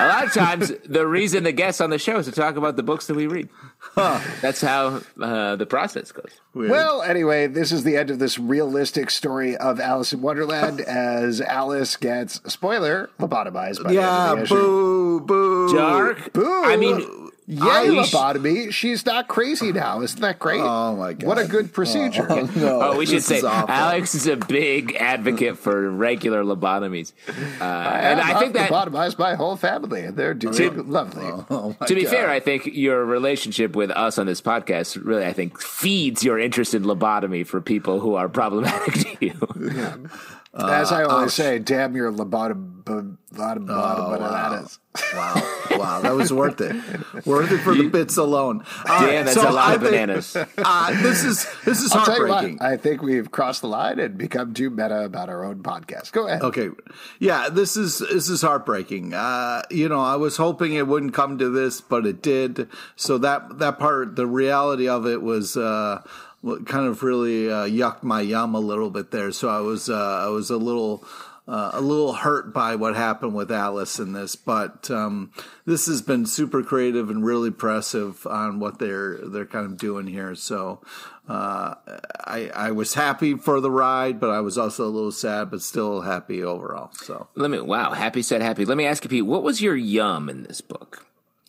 [0.01, 2.75] A lot of times, the reason the guests on the show is to talk about
[2.77, 3.49] the books that we read.
[3.95, 6.39] That's how uh, the process goes.
[6.53, 6.71] Weird.
[6.71, 11.41] Well, anyway, this is the end of this realistic story of Alice in Wonderland as
[11.41, 14.55] Alice gets, spoiler, lobotomized by the end yeah, of the issue.
[14.55, 16.33] boo, boo, Dark.
[16.33, 16.63] Boo.
[16.63, 18.71] I mean, Yay, I- lobotomy.
[18.71, 20.01] She's not crazy now.
[20.01, 20.61] Isn't that great?
[20.61, 21.27] Oh, my God.
[21.27, 22.27] What a good procedure.
[22.55, 23.71] No, Oh, we should say is awful.
[23.71, 27.11] Alex is a big advocate for regular lobotomies,
[27.59, 31.25] uh, and I think that lobotomized my whole family, and they're doing lovely.
[31.49, 32.11] Oh, my to be God.
[32.11, 36.37] fair, I think your relationship with us on this podcast really, I think, feeds your
[36.37, 40.09] interest in lobotomy for people who are problematic to you.
[40.53, 42.83] As I always say, damn your lobotom,
[43.31, 44.49] bottom, Oh, whatever wow.
[44.49, 44.79] that is.
[45.13, 45.35] Wow,
[45.77, 46.75] wow, that was worth it.
[47.27, 48.65] Worth it for the bits alone.
[48.89, 50.35] All Damn, that's a lot I of think- bananas.
[50.57, 52.57] Uh, this is this is I'll heartbreaking.
[52.57, 56.11] what, I think we've crossed the line and become too meta about our own podcast.
[56.11, 56.41] Go ahead.
[56.41, 56.69] Okay,
[57.19, 59.13] yeah, this is this is heartbreaking.
[59.13, 62.67] Uh, you know, I was hoping it wouldn't come to this, but it did.
[62.95, 66.01] So that that part, the reality of it was uh,
[66.43, 69.31] kind of really uh, yucked my yum a little bit there.
[69.31, 71.03] So I was uh, I was a little
[71.49, 75.31] uh, a little hurt by what happened with Alice in this, but um,
[75.65, 80.05] this has been super creative and really impressive on what they're they're kind of doing
[80.05, 80.35] here.
[80.35, 80.79] So
[81.27, 81.73] uh,
[82.23, 85.63] I I was happy for the ride, but I was also a little sad, but
[85.63, 86.91] still happy overall.
[86.93, 88.63] So let me wow, happy said happy.
[88.63, 91.07] Let me ask you, Pete, what was your yum in this book?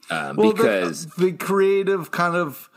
[0.09, 2.70] Um, well, because the, the, creative kind of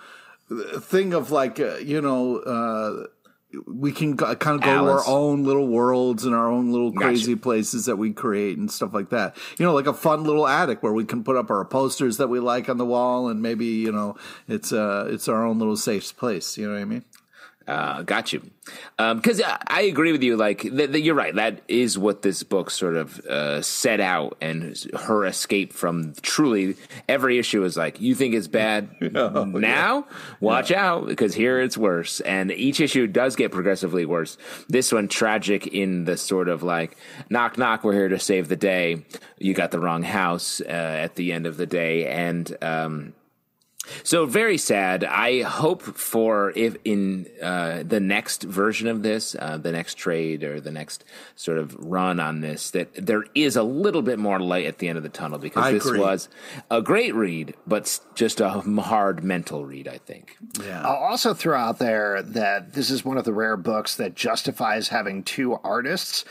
[0.79, 3.07] thing of like uh, you know uh,
[3.67, 5.05] we can kind of go Alice.
[5.05, 7.43] to our own little worlds and our own little crazy gotcha.
[7.43, 9.35] places that we create and stuff like that.
[9.57, 12.27] You know, like a fun little attic where we can put up our posters that
[12.27, 14.15] we like on the wall, and maybe you know
[14.47, 16.57] it's uh it's our own little safe place.
[16.57, 17.05] You know what I mean?
[17.68, 18.41] Uh, got you.
[18.97, 20.36] Because um, I agree with you.
[20.36, 21.34] Like th- th- you're right.
[21.34, 26.76] That is what this book sort of uh, set out, and her escape from truly
[27.07, 30.05] every issue is like you think it's bad oh, now.
[30.09, 30.18] Yeah.
[30.41, 30.86] Watch yeah.
[30.86, 34.38] out because here it's worse, and each issue does get progressively worse.
[34.68, 36.97] This one tragic in the sort of like
[37.30, 37.84] knock knock.
[37.84, 39.05] We're here to save the day.
[39.38, 42.57] You got the wrong house uh, at the end of the day, and.
[42.61, 43.14] Um,
[44.03, 45.03] so very sad.
[45.03, 50.43] I hope for if in uh, the next version of this, uh, the next trade
[50.43, 51.03] or the next
[51.36, 54.88] sort of run on this, that there is a little bit more light at the
[54.88, 55.99] end of the tunnel because I this agree.
[55.99, 56.29] was
[56.71, 59.88] a great read, but just a hard mental read.
[59.88, 60.38] I think.
[60.63, 60.81] Yeah.
[60.88, 64.89] I'll also throw out there that this is one of the rare books that justifies
[64.89, 66.23] having two artists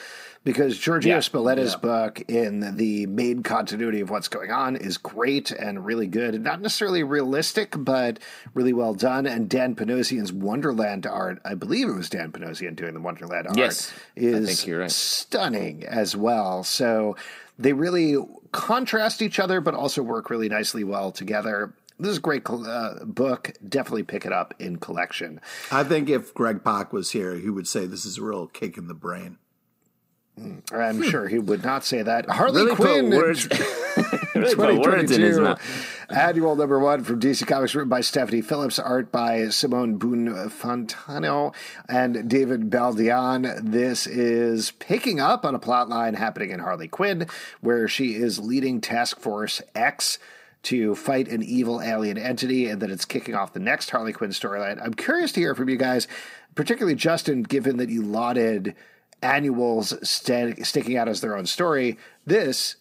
[0.44, 1.20] because Giorgio yeah.
[1.20, 1.78] Spalletta's yeah.
[1.78, 6.40] book in the main continuity of what's going on is great and really good.
[6.42, 8.18] Not necessarily realistic, but
[8.54, 9.26] really well done.
[9.26, 13.56] And Dan Panosian's Wonderland art, I believe it was Dan Panosian doing the Wonderland art,
[13.56, 14.90] yes, is right.
[14.90, 16.64] stunning as well.
[16.64, 17.16] So
[17.58, 18.16] they really
[18.50, 21.74] contrast each other, but also work really nicely well together.
[21.98, 23.52] This is a great uh, book.
[23.68, 25.40] Definitely pick it up in collection.
[25.70, 28.76] I think if Greg Pak was here, he would say this is a real kick
[28.76, 29.38] in the brain.
[30.72, 32.28] I'm sure he would not say that.
[32.28, 33.46] Harley really Quinn, words,
[34.34, 35.56] really 2022
[36.12, 41.54] annual number one from DC Comics, written by Stephanie Phillips, art by Simone Buonfantino
[41.88, 43.60] and David Baldeón.
[43.62, 47.26] This is picking up on a plot line happening in Harley Quinn,
[47.60, 50.18] where she is leading Task Force X
[50.64, 54.30] to fight an evil alien entity, and that it's kicking off the next Harley Quinn
[54.30, 54.80] storyline.
[54.82, 56.06] I'm curious to hear from you guys,
[56.54, 58.74] particularly Justin, given that you lauded
[59.22, 61.98] annuals st- sticking out as their own story.
[62.26, 62.76] This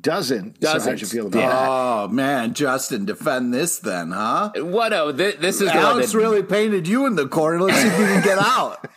[0.00, 0.60] doesn't.
[0.60, 0.80] Doesn't.
[0.80, 1.66] So how you feel about yeah.
[1.68, 4.52] Oh man, Justin, defend this then, huh?
[4.56, 4.92] What?
[4.92, 6.18] Oh, this, this is Alex that...
[6.18, 7.60] really painted you in the corner.
[7.60, 8.88] Let's see if you can get out.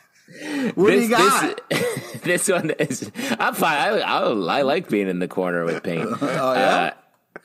[0.75, 1.69] What this, do you got?
[1.69, 3.11] This, this, one is.
[3.39, 3.77] I'm fine.
[3.77, 6.07] I, I, I, like being in the corner with paint.
[6.21, 6.75] oh yeah.
[6.75, 6.91] Uh,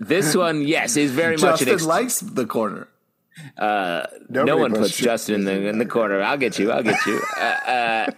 [0.01, 1.59] this one, yes, is very Justin much.
[1.61, 2.89] Justin ex- likes the corner.
[3.57, 6.21] Uh, no one puts Justin in the in the corner.
[6.21, 6.73] I'll get you.
[6.73, 7.21] I'll get you.
[7.39, 8.11] Uh,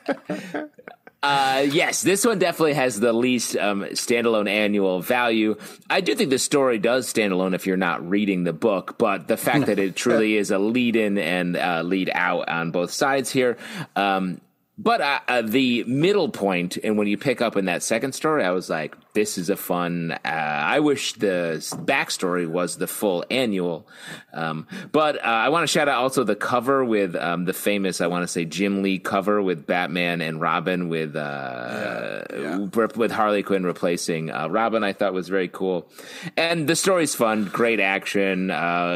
[1.22, 5.56] uh yes, this one definitely has the least um, standalone annual value.
[5.88, 9.28] I do think the story does stand alone if you're not reading the book, but
[9.28, 12.90] the fact that it truly is a lead in and uh, lead out on both
[12.90, 13.56] sides here.
[13.94, 14.40] Um,
[14.82, 18.42] but uh, uh, the middle point, and when you pick up in that second story,
[18.42, 23.24] I was like, "This is a fun." Uh, I wish the backstory was the full
[23.30, 23.86] annual.
[24.32, 28.00] Um, but uh, I want to shout out also the cover with um, the famous,
[28.00, 32.86] I want to say, Jim Lee cover with Batman and Robin with uh, yeah, yeah.
[32.96, 34.82] with Harley Quinn replacing uh, Robin.
[34.82, 35.88] I thought was very cool,
[36.36, 38.50] and the story's fun, great action,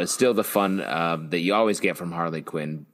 [0.09, 2.87] still the fun that you always get from Harley Quinn.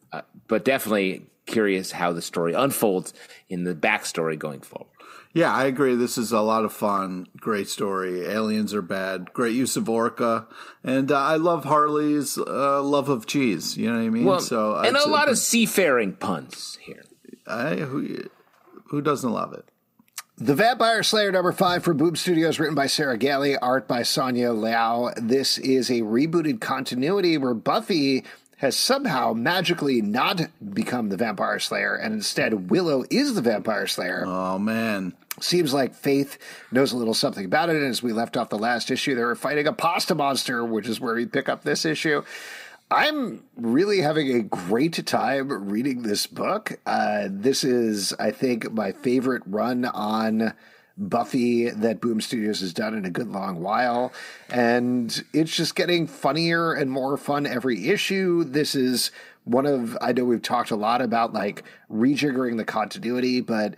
[0.46, 3.12] but definitely curious how the story unfolds
[3.48, 4.88] in the backstory going forward.
[5.34, 5.94] Yeah, I agree.
[5.94, 7.26] This is a lot of fun.
[7.38, 8.26] Great story.
[8.26, 9.32] Aliens are bad.
[9.32, 10.46] Great use of Orca,
[10.84, 13.76] and uh, I love Harley's uh, love of cheese.
[13.78, 14.24] You know what I mean?
[14.24, 17.04] Well, so and a lot of seafaring puns here.
[17.46, 18.28] I, who,
[18.88, 19.64] who doesn't love it?
[20.36, 24.52] The Vampire Slayer number five for Boom Studios, written by Sarah Gailey, art by Sonia
[24.52, 25.12] Liao.
[25.16, 28.24] This is a rebooted continuity where Buffy
[28.62, 30.40] has somehow magically not
[30.72, 34.22] become the vampire slayer, and instead Willow is the vampire slayer.
[34.24, 35.14] Oh, man.
[35.40, 36.38] Seems like Faith
[36.70, 37.76] knows a little something about it.
[37.76, 40.88] And as we left off the last issue, they were fighting a pasta monster, which
[40.88, 42.22] is where we pick up this issue.
[42.88, 46.78] I'm really having a great time reading this book.
[46.86, 50.52] Uh, this is, I think, my favorite run on
[50.96, 54.12] Buffy that Boom Studios has done in a good long while.
[54.50, 58.44] And it's just getting funnier and more fun every issue.
[58.44, 59.10] This is
[59.44, 63.74] one of, I know we've talked a lot about like rejiggering the continuity, but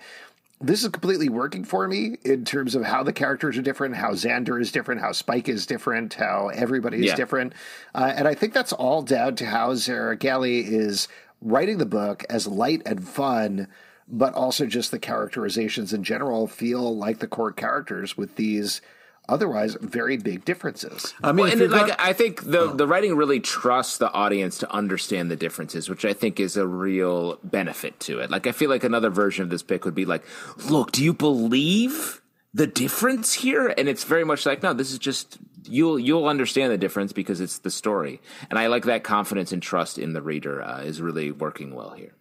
[0.61, 4.13] this is completely working for me in terms of how the characters are different, how
[4.13, 7.17] Xander is different, how Spike is different, how everybody is yeah.
[7.17, 7.53] different.
[7.95, 11.09] Uh, and I think that's all down to how Sarah Gailey is
[11.43, 13.69] writing the book as light and fun,
[14.09, 18.81] but also just the characterizations in general feel like the core characters with these
[19.27, 21.15] otherwise very big differences.
[21.23, 24.13] I mean, Well, and it, like gonna- I think the the writing really trusts the
[24.13, 28.31] audience to understand the differences, which I think is a real benefit to it.
[28.31, 30.23] Like I feel like another version of this pick would be like,
[30.69, 32.21] "Look, do you believe
[32.53, 36.71] the difference here?" And it's very much like, "No, this is just you'll you'll understand
[36.71, 40.21] the difference because it's the story." And I like that confidence and trust in the
[40.21, 42.13] reader uh, is really working well here.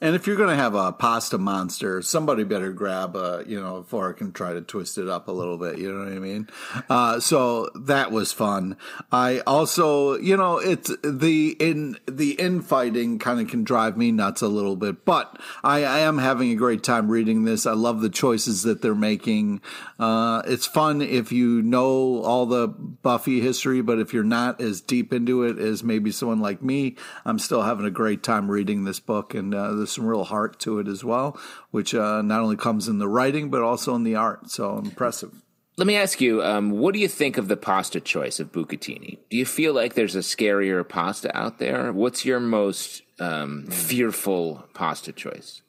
[0.00, 3.76] And if you're going to have a pasta monster, somebody better grab a you know
[3.76, 5.78] a fork and try to twist it up a little bit.
[5.78, 6.48] You know what I mean?
[6.88, 8.76] Uh, so that was fun.
[9.12, 14.42] I also, you know, it's the in the infighting kind of can drive me nuts
[14.42, 17.66] a little bit, but I, I am having a great time reading this.
[17.66, 19.60] I love the choices that they're making.
[19.98, 24.80] Uh, it's fun if you know all the Buffy history, but if you're not as
[24.80, 28.84] deep into it as maybe someone like me, I'm still having a great time reading
[28.84, 31.38] this book, and uh, there's some real heart to it as well,
[31.70, 34.50] which uh, not only comes in the writing but also in the art.
[34.50, 35.32] So impressive.
[35.76, 39.18] Let me ask you, um, what do you think of the pasta choice of bucatini?
[39.30, 41.90] Do you feel like there's a scarier pasta out there?
[41.90, 45.62] What's your most um, fearful pasta choice?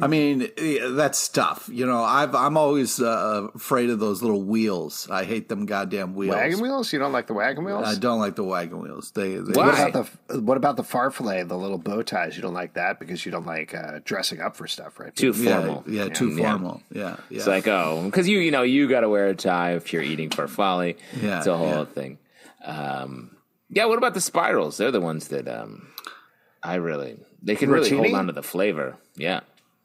[0.00, 0.48] I mean,
[0.96, 1.68] that's tough.
[1.72, 5.08] You know, I've I'm always uh, afraid of those little wheels.
[5.10, 6.34] I hate them goddamn wheels.
[6.34, 6.92] Wagon wheels?
[6.92, 7.86] You don't like the wagon wheels?
[7.86, 9.10] I don't like the wagon wheels.
[9.12, 9.66] They, they Why?
[9.66, 12.36] What about the what about the farfalle, the little bow ties?
[12.36, 15.14] You don't like that because you don't like uh, dressing up for stuff, right?
[15.14, 15.84] Too yeah, formal.
[15.86, 16.50] yeah, too Yeah.
[16.50, 16.82] formal.
[16.92, 17.38] Yeah, yeah.
[17.38, 20.02] It's like, oh, because you, you know, you got to wear a tie if you're
[20.02, 20.96] eating farfalle.
[21.20, 21.84] Yeah, it's a whole yeah.
[21.84, 22.18] thing.
[22.64, 23.36] Um,
[23.68, 23.86] yeah.
[23.86, 24.76] What about the spirals?
[24.76, 25.88] They're the ones that um,
[26.62, 28.96] I really they can really hold on to the flavor.
[29.16, 29.40] Yeah.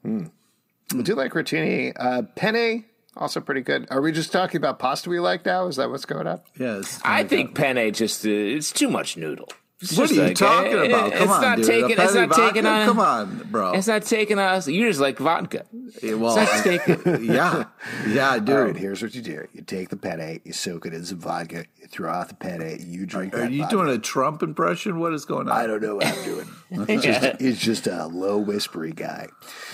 [0.06, 1.92] I do like rotini.
[1.98, 2.84] Uh, penne,
[3.16, 3.86] also pretty good.
[3.90, 5.66] Are we just talking about pasta we like now?
[5.66, 6.40] Is that what's going on?
[6.58, 7.00] yes.
[7.04, 9.48] I think penne just uh, it's too much noodle.
[9.78, 11.12] It's What are you like, talking eh, about?
[11.12, 11.66] Come it's on, not dude.
[11.66, 11.90] taking.
[11.98, 12.68] It's not taking vodka?
[12.68, 12.86] on.
[12.86, 13.72] Come on, bro.
[13.72, 14.66] It's not taking us.
[14.68, 15.66] You're just like vodka.
[16.02, 17.24] Yeah, well, It's not taking.
[17.34, 17.64] yeah,
[18.08, 18.56] yeah, do.
[18.56, 21.18] All right, here's what you do: you take the penne, you soak it in some
[21.18, 23.34] vodka, you throw out the penne, you drink.
[23.34, 23.76] Are that you vodka.
[23.76, 24.98] doing a Trump impression?
[24.98, 25.54] What is going on?
[25.54, 26.48] I don't know what I'm doing.
[26.68, 29.28] It's just, he's just a low whispery guy.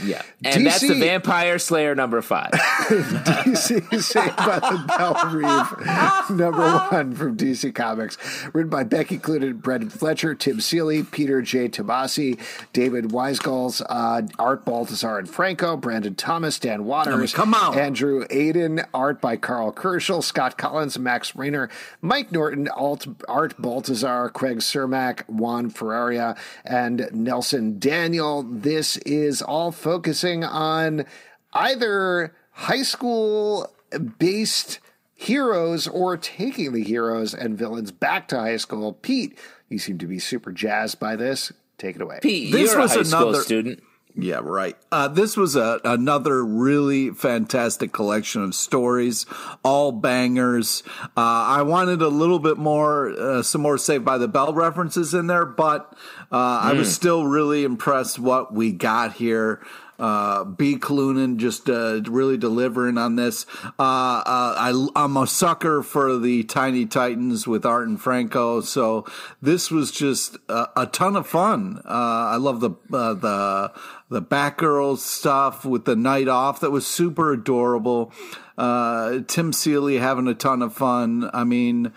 [0.05, 2.51] Yeah, and that's the Vampire Slayer number five.
[2.51, 8.19] DC Saved by the Belle Reve, number one from DC Comics,
[8.53, 11.69] written by Becky Cloonan, Brendan Fletcher, Tim Seeley, Peter J.
[11.69, 12.39] Tomasi,
[12.73, 17.79] David Weisgals, uh, Art Baltazar and Franco, Brandon Thomas, Dan Watters, come on.
[17.79, 21.71] Andrew Aydin, art by Karl Kerschl, Scott Kolins, Max Raynor,
[22.01, 28.43] Mike Norton, Alt, Art Baltazar, Craig Cermak, Juan Ferreyra, and Nelson Daniel.
[28.43, 31.05] This is all focusing on
[31.53, 33.73] either high school
[34.19, 34.79] based
[35.15, 38.95] heroes or taking the heroes and villains back to high school.
[38.95, 39.39] Pete,
[39.73, 41.53] you seem to be super jazzed by this.
[41.79, 42.19] Take it away.
[42.23, 43.83] Pete, This you're was a high another- student.
[44.15, 44.77] Yeah, right.
[44.93, 49.25] Uh, this was a, another really fantastic collection of stories,
[49.63, 50.83] all bangers.
[51.01, 55.15] Uh, I wanted a little bit more, uh, some more Saved by the Bell references
[55.15, 55.95] in there, but
[56.31, 59.65] uh, I was still really impressed what we got here.
[59.99, 60.77] Uh, B.
[60.77, 63.47] Cloonan just uh, really delivering on this.
[63.79, 69.07] Uh, uh, I, I'm a sucker for the Tiny Titans with Art and Franco, so
[69.41, 71.83] this was just a, a ton of fun.
[71.85, 73.73] Uh, I love the uh, the
[74.09, 76.61] the Batgirl stuff with the night off.
[76.61, 78.13] That was super adorable.
[78.59, 81.31] Uh, Tim Seeley having a ton of fun.
[81.33, 81.93] I mean.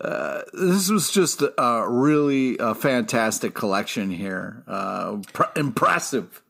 [0.00, 4.62] Uh, this was just a really fantastic collection here.
[4.68, 6.40] Uh, pr- impressive.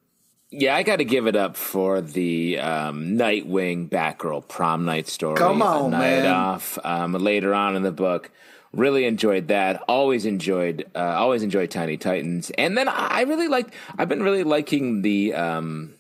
[0.51, 5.37] Yeah, I got to give it up for the um, Nightwing Batgirl prom night story.
[5.37, 6.27] Come on, Night man.
[6.27, 6.79] Off.
[6.83, 8.31] Um, later on in the book,
[8.73, 9.83] really enjoyed that.
[9.89, 13.75] Always enjoyed, uh, always enjoyed Tiny Titans, and then I really liked.
[13.99, 15.95] I've been really liking the um,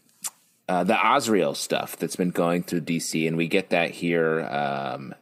[0.67, 5.15] uh, the Azrael stuff that's been going through DC, and we get that here um,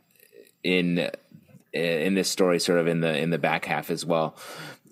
[0.63, 1.11] in
[1.73, 4.37] in this story, sort of in the in the back half as well.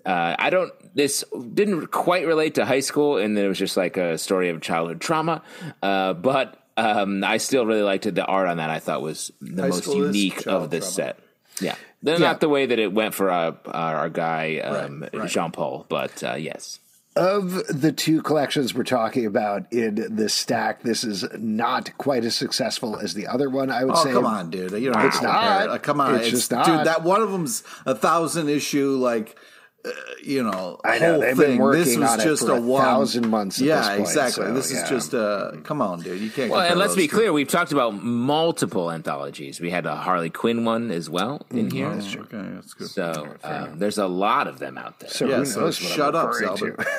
[0.05, 0.71] Uh, I don't.
[0.95, 4.61] This didn't quite relate to high school, and it was just like a story of
[4.61, 5.41] childhood trauma.
[5.81, 8.15] Uh, but um, I still really liked it.
[8.15, 11.13] The art on that I thought was the High most unique of this trauma.
[11.13, 11.19] set.
[11.61, 15.13] Yeah, They're not the way that it went for uh, our, our guy um, Right,
[15.15, 15.29] right.
[15.29, 16.79] Jean Paul, but uh, yes.
[17.15, 22.35] Of the two collections we're talking about in this stack, this is not quite as
[22.35, 23.71] successful as the other one.
[23.71, 24.11] I would Oh say.
[24.11, 24.71] come on, dude!
[24.73, 25.63] You don't It's have to compare not.
[25.63, 25.69] it.
[25.69, 26.65] Uh, come on, It's just not.
[26.65, 26.85] dude.
[26.85, 29.37] That one of them's a thousand issue, like
[29.85, 29.91] uh,
[30.23, 30.79] you know.
[30.83, 31.59] I know, whole they've been thing.
[31.59, 33.99] working this was on it just for a a one, thousand months yeah, this point,
[34.01, 34.45] exactly.
[34.45, 34.83] so, this yeah.
[34.83, 36.21] is just a come on, dude.
[36.21, 36.51] You can't.
[36.51, 37.15] Well, and let's be two.
[37.15, 39.59] clear, we've talked about multiple anthologies.
[39.59, 41.87] We had a Harley Quinn one as well in here.
[41.87, 42.89] Okay, that's good.
[42.89, 45.09] So uh, there's a lot of them out there.
[45.09, 46.85] So Yeah, so shut I'm up, referring Zelda.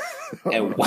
[0.53, 0.87] And wow.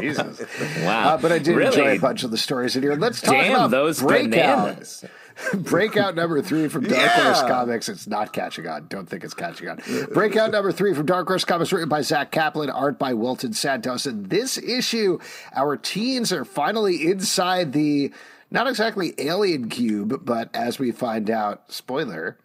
[0.00, 0.40] Jesus.
[0.82, 1.10] wow.
[1.10, 1.78] Uh, but I did really?
[1.78, 2.94] enjoy a bunch of the stories in here.
[2.94, 4.30] Let's talk Damn about those Breakout.
[4.30, 5.04] bananas.
[5.54, 7.24] Breakout number three from Dark Yeah.
[7.24, 7.88] Horse Comics.
[7.88, 8.86] It's not catching on.
[8.88, 9.80] Don't think it's catching on.
[10.12, 14.06] Breakout number three from Dark Horse Comics, written by Zach Kaplan, art by Wilton Santos.
[14.06, 15.18] And this issue,
[15.54, 18.12] our teens are finally inside the
[18.50, 22.36] not exactly alien cube, but as we find out, spoiler,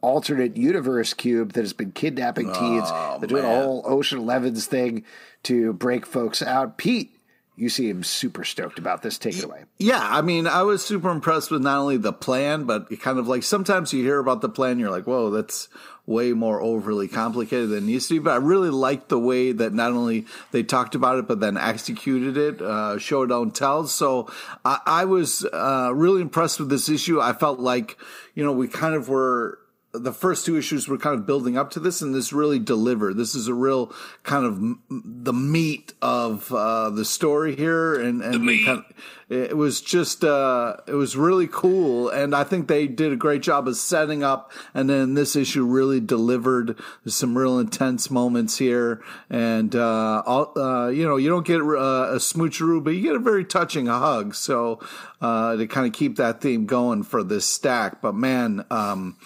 [0.00, 2.88] alternate universe cube that has been kidnapping teens.
[2.90, 5.04] Oh, They're doing a whole Ocean Elevens thing
[5.42, 6.78] to break folks out.
[6.78, 7.19] Pete,
[7.60, 9.18] you seem super stoked about this.
[9.18, 9.64] Take it away.
[9.78, 13.28] Yeah, I mean, I was super impressed with not only the plan, but kind of
[13.28, 15.68] like sometimes you hear about the plan, you're like, whoa, that's
[16.06, 18.18] way more overly complicated than it needs to be.
[18.18, 21.58] But I really liked the way that not only they talked about it, but then
[21.58, 23.86] executed it, uh, show don't tell.
[23.86, 24.28] So
[24.64, 27.20] I, I was uh, really impressed with this issue.
[27.20, 27.98] I felt like,
[28.34, 29.59] you know, we kind of were
[29.92, 33.16] the first two issues were kind of building up to this, and this really delivered.
[33.16, 38.22] This is a real kind of m- the meat of uh, the story here, and
[38.22, 38.84] and kind of,
[39.28, 43.42] it was just uh, it was really cool, and I think they did a great
[43.42, 46.78] job of setting up, and then this issue really delivered.
[47.04, 51.60] There's some real intense moments here, and uh, all, uh, you know you don't get
[51.60, 54.36] uh, a smoocheroo, but you get a very touching hug.
[54.36, 54.78] So
[55.20, 58.64] uh, to kind of keep that theme going for this stack, but man.
[58.70, 59.16] Um,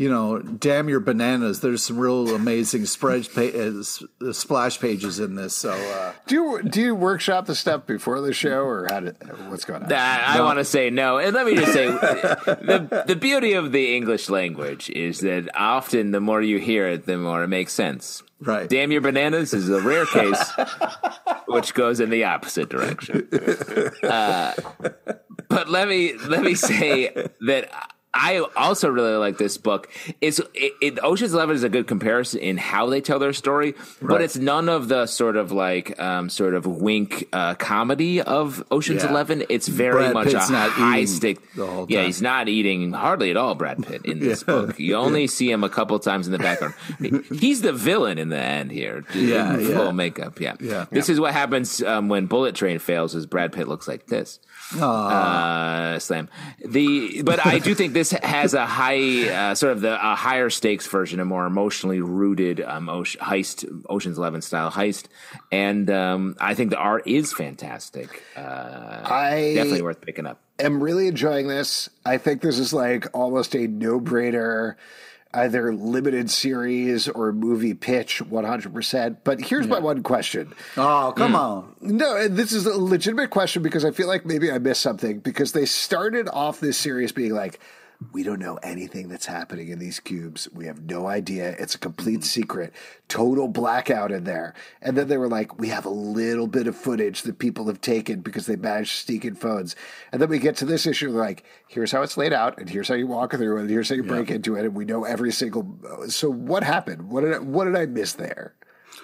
[0.00, 1.60] you know, damn your bananas.
[1.60, 5.54] There's some real amazing spread pa- uh, s- uh, splash pages in this.
[5.54, 9.16] So, uh, Do you do you workshop the stuff before the show, or how did,
[9.50, 9.92] what's going on?
[9.92, 13.72] I, I want to say no, and let me just say the the beauty of
[13.72, 17.74] the English language is that often the more you hear it, the more it makes
[17.74, 18.22] sense.
[18.40, 18.70] Right.
[18.70, 20.50] Damn your bananas is a rare case,
[21.46, 23.28] which goes in the opposite direction.
[24.02, 24.54] Uh,
[25.48, 27.12] but let me let me say
[27.46, 27.70] that.
[28.12, 29.88] I also really like this book.
[30.20, 33.74] It's it, it, Ocean's Eleven is a good comparison in how they tell their story,
[34.02, 38.64] but it's none of the sort of like um, sort of wink uh, comedy of
[38.72, 39.10] Ocean's Yeah.
[39.10, 39.44] Eleven.
[39.48, 41.38] It's very Brad much Pitt's a not high stick.
[41.56, 43.54] Yeah, he's not eating hardly at all.
[43.54, 44.78] Brad Pitt in this book.
[44.80, 46.74] You only see him a couple times in the background.
[47.30, 49.04] He's the villain in the end here.
[49.14, 49.76] Yeah, yeah.
[49.76, 50.40] full makeup.
[50.40, 50.86] Yeah, Yeah.
[50.90, 53.14] This is what happens um, when Bullet Train fails.
[53.14, 54.40] Is Brad Pitt looks like this
[54.80, 56.28] uh, slam.
[56.66, 60.50] The but I do think this has a high uh, sort of the a higher
[60.50, 65.04] stakes version, a more emotionally rooted um, ocean, heist, Ocean's Eleven style heist,
[65.52, 68.22] and um, I think the art is fantastic.
[68.36, 68.40] Uh,
[69.04, 70.40] I definitely worth picking up.
[70.58, 71.88] I'm really enjoying this.
[72.04, 74.76] I think this is like almost a no brainer,
[75.32, 79.24] either limited series or movie pitch, one hundred percent.
[79.24, 80.52] But here's my one question.
[80.76, 81.76] oh, come on.
[81.80, 85.20] No, and this is a legitimate question because I feel like maybe I missed something
[85.20, 87.58] because they started off this series being like,
[88.12, 90.48] we don't know anything that's happening in these cubes.
[90.52, 91.54] We have no idea.
[91.58, 92.22] It's a complete hmm.
[92.22, 92.72] secret.
[93.08, 94.54] Total blackout in there.
[94.80, 97.80] And then they were like, we have a little bit of footage that people have
[97.80, 99.76] taken because they managed to sneak in phones.
[100.12, 102.88] And then we get to this issue, like, here's how it's laid out, and here's
[102.88, 105.32] how you walk through and here's how you break into it, and we know every
[105.32, 105.78] single.
[105.88, 107.10] Uh, so what happened?
[107.10, 108.54] What did I, what did I miss there?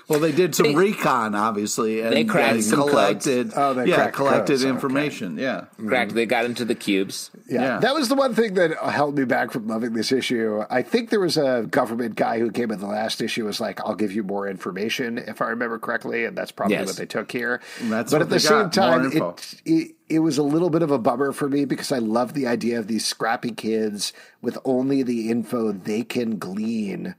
[0.09, 3.53] Well, they did some recon, obviously, and They cracked and some collected.
[3.57, 4.71] Oh, they yeah, cracked collected codes, okay.
[4.71, 5.37] information.
[5.37, 6.15] Yeah, Correct.
[6.15, 7.33] They got into the cubes.
[7.49, 7.79] Yeah, Yeah.
[7.81, 10.63] that was the one thing that held me back from loving this issue.
[10.71, 13.81] I think there was a government guy who came in the last issue was like,
[13.81, 16.87] "I'll give you more information if I remember correctly," and that's probably Yes.
[16.87, 17.61] what they took here.
[17.83, 20.83] That's but at the they same got, time, it, it it was a little bit
[20.83, 24.57] of a bummer for me because I love the idea of these scrappy kids with
[24.65, 27.17] only the info they can glean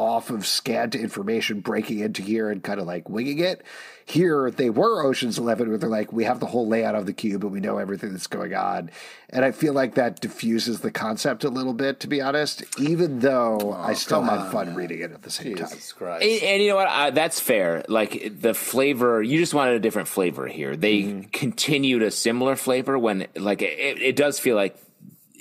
[0.00, 3.62] off of scant information breaking into here and kind of like winging it.
[4.06, 7.12] Here they were Ocean's Eleven, where they're like, we have the whole layout of the
[7.12, 8.90] cube and we know everything that's going on.
[9.28, 13.20] And I feel like that diffuses the concept a little bit, to be honest, even
[13.20, 15.68] though I still come had on, fun reading it at the same time.
[15.68, 16.24] Christ.
[16.24, 16.88] And, and you know what?
[16.88, 17.84] I, that's fair.
[17.86, 20.74] Like the flavor, you just wanted a different flavor here.
[20.74, 21.20] They mm-hmm.
[21.30, 24.76] continued a similar flavor when, like, it, it does feel like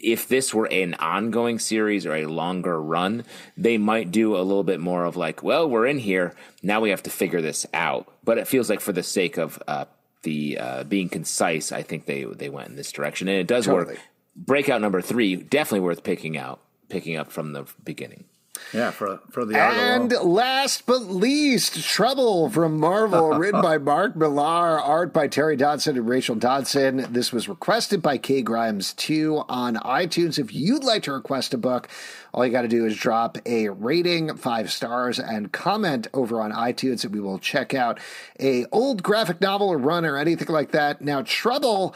[0.04, 3.24] if this were an ongoing series or a longer run,
[3.58, 6.82] they might do a little bit more of like, well, we're in here now.
[6.82, 8.12] We have to figure this out.
[8.24, 9.86] But it feels like for the sake of uh,
[10.24, 13.66] the uh, being concise, I think they they went in this direction, and it does
[13.66, 13.96] Totally.
[13.96, 14.04] work.
[14.36, 18.26] Breakout number three definitely worth picking out, picking up from the beginning.
[18.74, 20.34] Yeah, for for the art And alone.
[20.34, 26.08] last but least, Trouble from Marvel, written by Mark Millar, art by Terry Dodson and
[26.08, 27.08] Rachel Dodson.
[27.12, 30.38] This was requested by K Grimes too on iTunes.
[30.38, 31.88] If you'd like to request a book,
[32.34, 36.52] all you got to do is drop a rating, five stars, and comment over on
[36.52, 38.00] iTunes, and we will check out
[38.40, 41.02] a old graphic novel or run or anything like that.
[41.02, 41.96] Now, Trouble,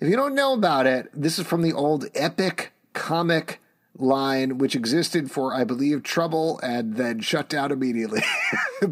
[0.00, 3.59] if you don't know about it, this is from the old epic comic
[3.98, 8.22] line, which existed for, I believe, Trouble and then shut down immediately.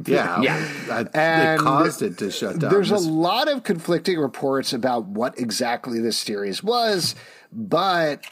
[0.07, 0.69] Yeah, Yeah.
[0.91, 2.71] I- And they caused it to shut down.
[2.71, 7.15] There's a lot of conflicting reports about what exactly this series was,
[7.53, 8.23] but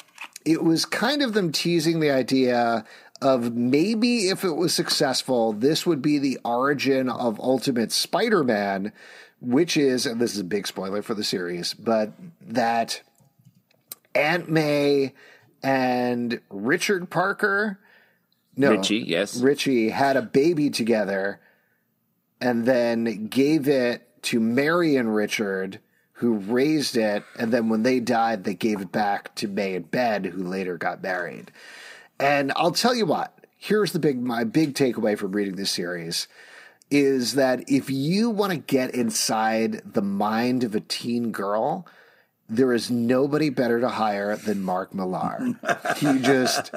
[0.45, 2.85] it was kind of them teasing the idea
[3.23, 8.93] of maybe if it was successful, this would be the origin of Ultimate Spider Man,
[9.41, 12.13] which is, and this is a big spoiler for the series, but
[12.43, 13.01] that
[14.15, 15.15] Aunt May
[15.67, 17.81] and Richard Parker.
[18.57, 19.37] No, Richie, yes.
[19.39, 21.41] Richie had a baby together
[22.41, 25.81] and then gave it to Mary and Richard,
[26.13, 27.25] who raised it.
[27.37, 30.79] And then when they died, they gave it back to May and Ben, who later
[30.79, 31.51] got married.
[32.21, 36.29] And I'll tell you what, here's the big, my big takeaway from reading this series
[36.93, 41.85] is that if you want to get inside the mind of a teen girl,
[42.49, 45.55] there is nobody better to hire than Mark Millar.
[45.97, 46.73] he just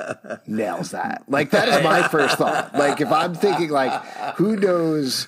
[0.47, 1.23] nails that.
[1.27, 2.73] Like that is my first thought.
[2.75, 3.91] Like if I'm thinking like
[4.35, 5.27] who knows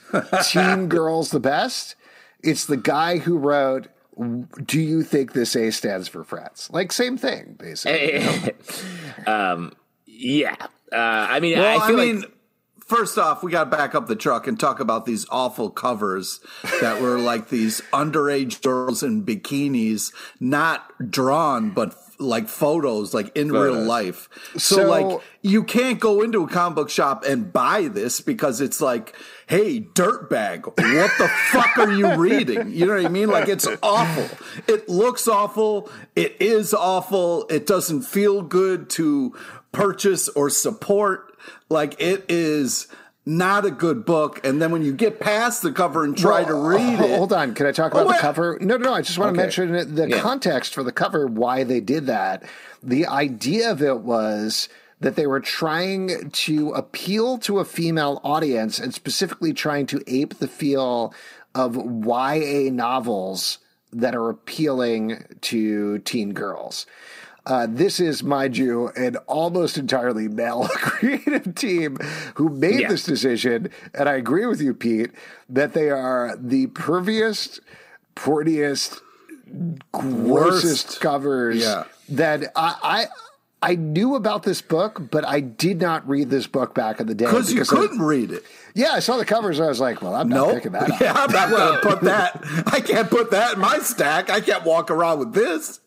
[0.50, 1.96] teen girls the best,
[2.44, 3.88] it's the guy who wrote
[4.66, 6.70] do you think this A stands for friends?
[6.72, 8.54] Like same thing, basically.
[9.26, 9.74] um,
[10.06, 10.56] yeah.
[10.92, 12.32] Uh, I mean, Well, I I, mean, like
[12.92, 16.42] first off, we got to back up the truck and talk about these awful covers
[16.82, 20.12] that were like these underage girls in bikinis,
[20.42, 24.28] not drawn, but like photos, like in real life.
[24.58, 28.60] So, So- like, you can't go into a comic book shop and buy this because
[28.62, 29.16] it's like,
[29.48, 32.72] hey, dirtbag, what the fuck are you reading?
[32.72, 33.30] You know what I mean?
[33.30, 34.30] Like, it's awful.
[34.68, 35.90] It looks awful.
[36.16, 37.48] It is awful.
[37.50, 39.36] It doesn't feel good to
[39.72, 41.31] purchase or support.
[41.70, 42.88] Like, it is
[43.26, 44.44] not a good book.
[44.46, 47.18] And then when you get past the cover and try to read it.
[47.18, 47.54] Hold on.
[47.54, 48.58] Can I talk about the cover?
[48.60, 48.94] No, no, no.
[48.94, 50.20] I just want to mention it- the Yeah.
[50.20, 52.44] context for the cover, why they did that.
[52.82, 54.70] The idea of it was
[55.02, 60.40] that they were trying to appeal to a female audience and specifically trying to ape
[60.40, 61.14] the feel
[61.54, 63.60] of YA novels
[63.94, 66.86] that are appealing to teen girls.
[67.46, 71.98] Uh, this is, mind you, an almost entirely male creative team
[72.36, 72.90] who made Yeah.
[72.90, 73.70] this decision.
[73.96, 75.10] And I agree with you, Pete,
[75.50, 77.60] that they are the perviest,
[78.16, 79.02] portiest,
[79.92, 81.02] grossest Worst.
[81.02, 81.86] covers Yeah.
[82.10, 83.06] that I, I
[83.64, 87.14] I knew about this book, but I did not read this book back in the
[87.14, 88.44] day because you I- couldn't read it.
[88.74, 89.60] yeah, I saw the covers.
[89.60, 90.54] and I was like, "Well, I'm not Nope.
[90.56, 92.42] picking that up." Yeah, I'm not going to put that.
[92.74, 94.30] I can't put that in my stack.
[94.32, 95.80] I can't walk around with this.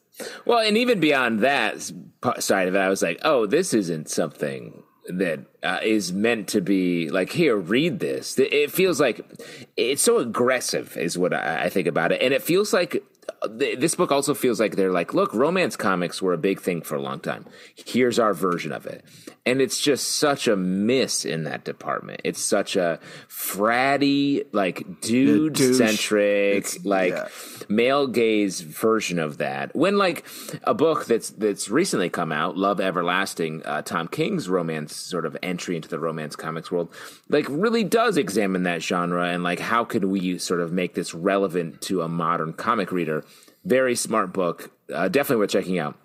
[0.44, 1.90] Well, and even beyond that
[2.38, 6.60] side of it, I was like, oh, this isn't something that uh, is meant to
[6.60, 8.38] be like, here, read this.
[8.38, 9.20] It- feels like
[9.76, 12.22] it's so aggressive, is what I, I think about it.
[12.22, 13.02] And it feels like
[13.42, 16.60] uh, th- this book also feels like they're like, look, romance comics were a big
[16.60, 17.44] thing for a long time.
[17.74, 19.04] Here's our version of it.
[19.46, 22.22] And it's just such a miss in that department.
[22.24, 27.28] It's such a fratty, like dude centric, like yeah.
[27.68, 29.76] male gaze version of that.
[29.76, 30.24] When like
[30.62, 35.36] a book that's that's recently come out, Love Everlasting, uh, Tom King's romance sort of
[35.42, 36.88] entry into the romance comics world,
[37.28, 41.12] like really does examine that genre and like how could we sort of make this
[41.12, 43.22] relevant to a modern comic reader.
[43.66, 45.98] Very smart book, uh, definitely worth checking out.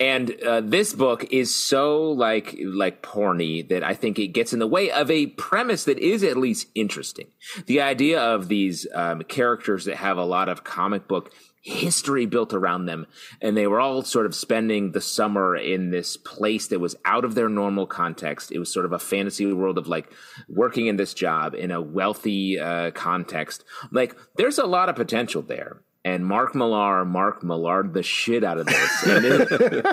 [0.00, 4.60] And uh, this book is so like like porny that I think it gets in
[4.60, 7.26] the way of a premise that is at least interesting.
[7.66, 11.32] The idea of these um, characters that have a lot of comic book
[11.62, 13.08] history built around them,
[13.42, 17.24] and they were all sort of spending the summer in this place that was out
[17.24, 18.52] of their normal context.
[18.52, 20.12] It was sort of a fantasy world of like
[20.48, 23.64] working in this job in a wealthy uh, context.
[23.90, 25.82] Like there's a lot of potential there.
[26.04, 29.06] And Mark Millar, Mark Millard the shit out of this.
[29.06, 29.86] And, it-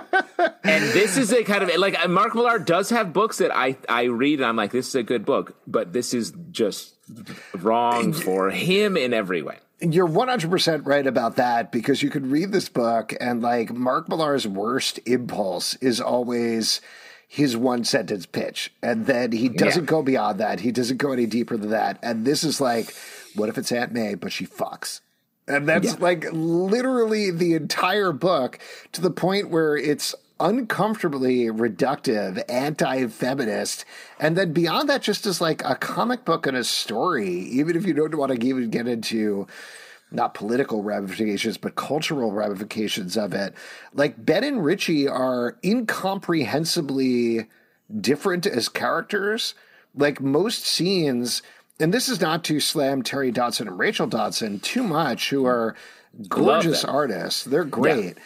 [0.63, 4.03] and this is a kind of like Mark Millar does have books that I I
[4.03, 6.95] read and I'm like, this is a good book, but this is just
[7.55, 9.57] wrong for him in every way.
[9.81, 14.47] You're 100% right about that because you could read this book and like Mark Millar's
[14.47, 16.79] worst impulse is always
[17.27, 18.71] his one sentence pitch.
[18.81, 19.89] And then he doesn't Yeah.
[19.89, 20.61] go beyond that.
[20.61, 21.99] He doesn't go any deeper than that.
[22.01, 22.93] And this is like,
[23.35, 25.01] what if it's Aunt May, but she fucks?
[25.47, 25.95] And that's Yeah.
[25.99, 28.59] like literally the entire book
[28.93, 33.85] to the point where it's uncomfortably reductive, anti feminist.
[34.19, 37.85] And then beyond that, just as like a comic book and a story, even if
[37.85, 39.47] you don't want to even get into
[40.11, 43.53] not political ramifications, but cultural ramifications of it.
[43.93, 47.47] Like Ben and Richie are incomprehensibly
[48.01, 49.55] different as characters.
[49.95, 51.41] Like most scenes,
[51.79, 55.75] and this is not to slam Terry Dodson and Rachel Dodson too much, who are
[56.29, 57.43] gorgeous artists.
[57.43, 58.17] They're great.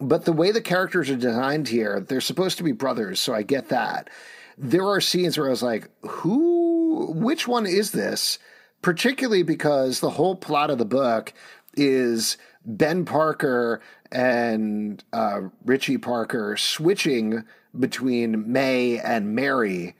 [0.00, 3.42] But the way the characters are designed here, they're supposed to be brothers, so I
[3.42, 4.10] get that.
[4.58, 8.38] There are scenes where I was like, who, which one is this?
[8.82, 11.32] Particularly because the whole plot of the book
[11.76, 13.80] is Ben Parker
[14.12, 17.44] and uh, Richie Parker switching
[17.78, 19.96] between May and Mary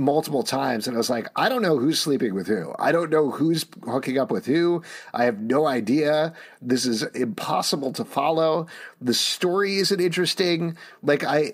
[0.00, 2.74] multiple times and I was like, I don't know who's sleeping with who.
[2.78, 4.82] I don't know who's hooking up with who.
[5.12, 6.32] I have no idea.
[6.60, 8.66] This is impossible to follow.
[9.00, 10.76] The story isn't interesting.
[11.02, 11.52] Like I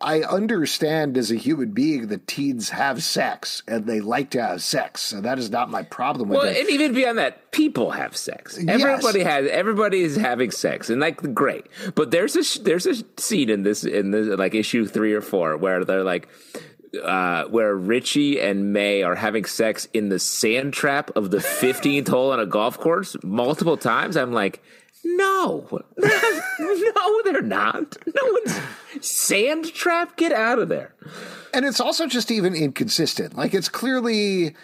[0.00, 4.62] I understand as a human being that teens have sex and they like to have
[4.62, 5.02] sex.
[5.02, 6.58] So that is not my problem with well, it.
[6.58, 8.58] and even beyond that, people have sex.
[8.66, 9.48] Everybody has.
[9.48, 11.66] Everybody is having sex, and like great.
[11.94, 15.56] But there's a there's a scene in this in this like issue three or four
[15.56, 16.28] where they're like
[17.02, 22.08] uh, where Richie and May are having sex in the sand trap of the 15th
[22.08, 24.16] hole on a golf course multiple times.
[24.16, 24.62] I'm like,
[25.04, 27.96] no, no, they're not.
[28.06, 28.60] No one's
[29.00, 30.16] sand trap.
[30.16, 30.94] Get out of there.
[31.52, 33.36] And it's also just even inconsistent.
[33.36, 34.54] Like it's clearly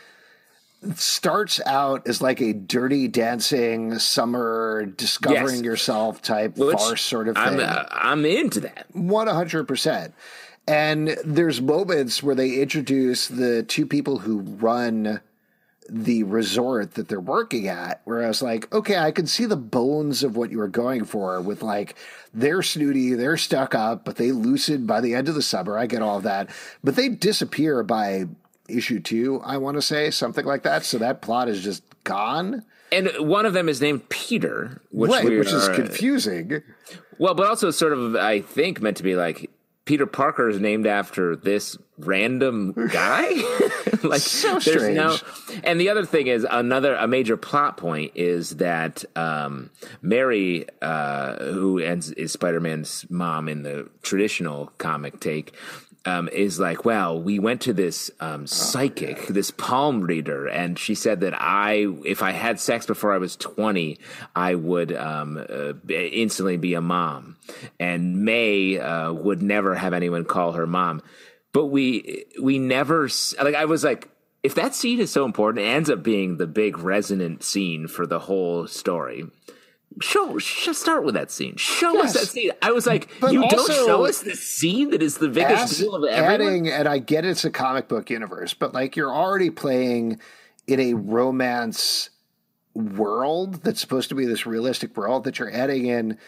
[0.95, 5.65] starts out as like a dirty dancing summer discovering yes.
[5.65, 7.45] yourself type Which farce sort of thing.
[7.45, 8.87] I'm, uh, I'm into that.
[8.95, 10.13] 100%.
[10.69, 15.21] And there's moments where they introduce the two people who run
[15.89, 19.57] the resort that they're working at, where I was like, okay, I can see the
[19.57, 21.97] bones of what you were going for with like,
[22.35, 25.79] they're snooty, they're stuck up, but they loosen by the end of the summer.
[25.79, 26.51] I get all of that.
[26.85, 28.27] But they disappear by
[28.69, 30.85] issue two, I want to say, something like that.
[30.85, 32.65] So that plot is just gone.
[32.93, 36.63] And one of them is named Peter, which, right, which is confusing.
[37.17, 39.51] Well, but also sort of, I think, meant to be like
[39.89, 43.31] Peter Parker is named after this random guy.
[44.03, 44.95] like so strange.
[44.95, 45.17] No,
[45.65, 49.71] and the other thing is another a major plot point is that um,
[50.03, 55.55] Mary, uh, who ends, is Spider Man's mom in the traditional comic take,
[56.05, 60.79] um, is like, well, we went to this um, psychic, oh, this palm reader, and
[60.79, 63.99] she said that I, if I had sex before I was 20,
[64.35, 67.37] I would um, uh, instantly be a mom.
[67.79, 71.03] And May uh, would never have anyone call her mom.
[71.53, 73.09] But we, we never,
[73.43, 74.09] like, I was like,
[74.43, 78.07] if that scene is so important, it ends up being the big resonant scene for
[78.07, 79.27] the whole story
[80.01, 81.57] show, just start with that scene.
[81.57, 82.17] Show yes.
[82.17, 82.51] us that scene.
[82.63, 85.95] I was like, but you don't show us the scene that is the biggest deal
[85.95, 86.35] of everyone.
[86.35, 90.21] Adding, and I get it's a comic book universe, but like you're already playing
[90.67, 92.11] in a romance
[92.75, 96.19] world that's supposed to be this realistic world that you're adding in.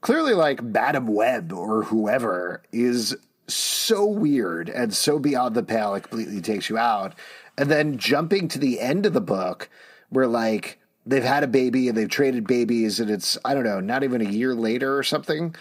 [0.00, 6.02] Clearly, like Madame Web or whoever is so weird and so beyond the pale, it
[6.02, 7.14] completely takes you out.
[7.56, 9.68] And then jumping to the end of the book,
[10.10, 10.78] where like
[11.08, 14.20] they've had a baby and they've traded babies and it's I don't know, not even
[14.20, 15.54] a year later or something.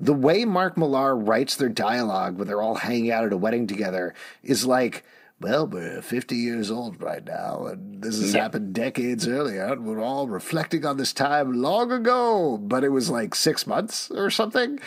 [0.00, 3.66] The way Mark Millar writes their dialogue when they're all hanging out at a wedding
[3.66, 5.04] together is like,
[5.40, 8.42] well, we're 50 years old right now, and this has yeah.
[8.42, 9.64] happened decades earlier.
[9.64, 14.10] And we're all reflecting on this time long ago, but it was like six months
[14.10, 14.80] or something.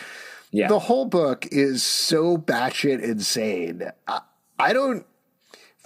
[0.51, 0.67] Yeah.
[0.67, 3.91] The whole book is so batshit insane.
[4.07, 4.21] I,
[4.57, 5.05] I don't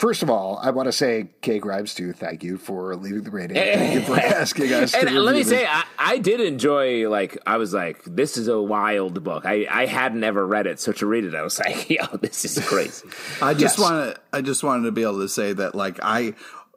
[0.01, 3.29] First of all, I want to say, Kay Grimes, too, thank you for leaving the
[3.29, 3.55] rating.
[3.55, 4.95] Thank you for asking us.
[4.95, 5.49] and let me this.
[5.49, 9.45] say, I, I, did enjoy, like, I was like, this is a wild book.
[9.45, 10.79] I, I hadn't ever read it.
[10.79, 13.09] So to read it, I was like, yo, this is crazy.
[13.43, 13.79] I just yes.
[13.79, 16.33] want to, I just wanted to be able to say that, like, I,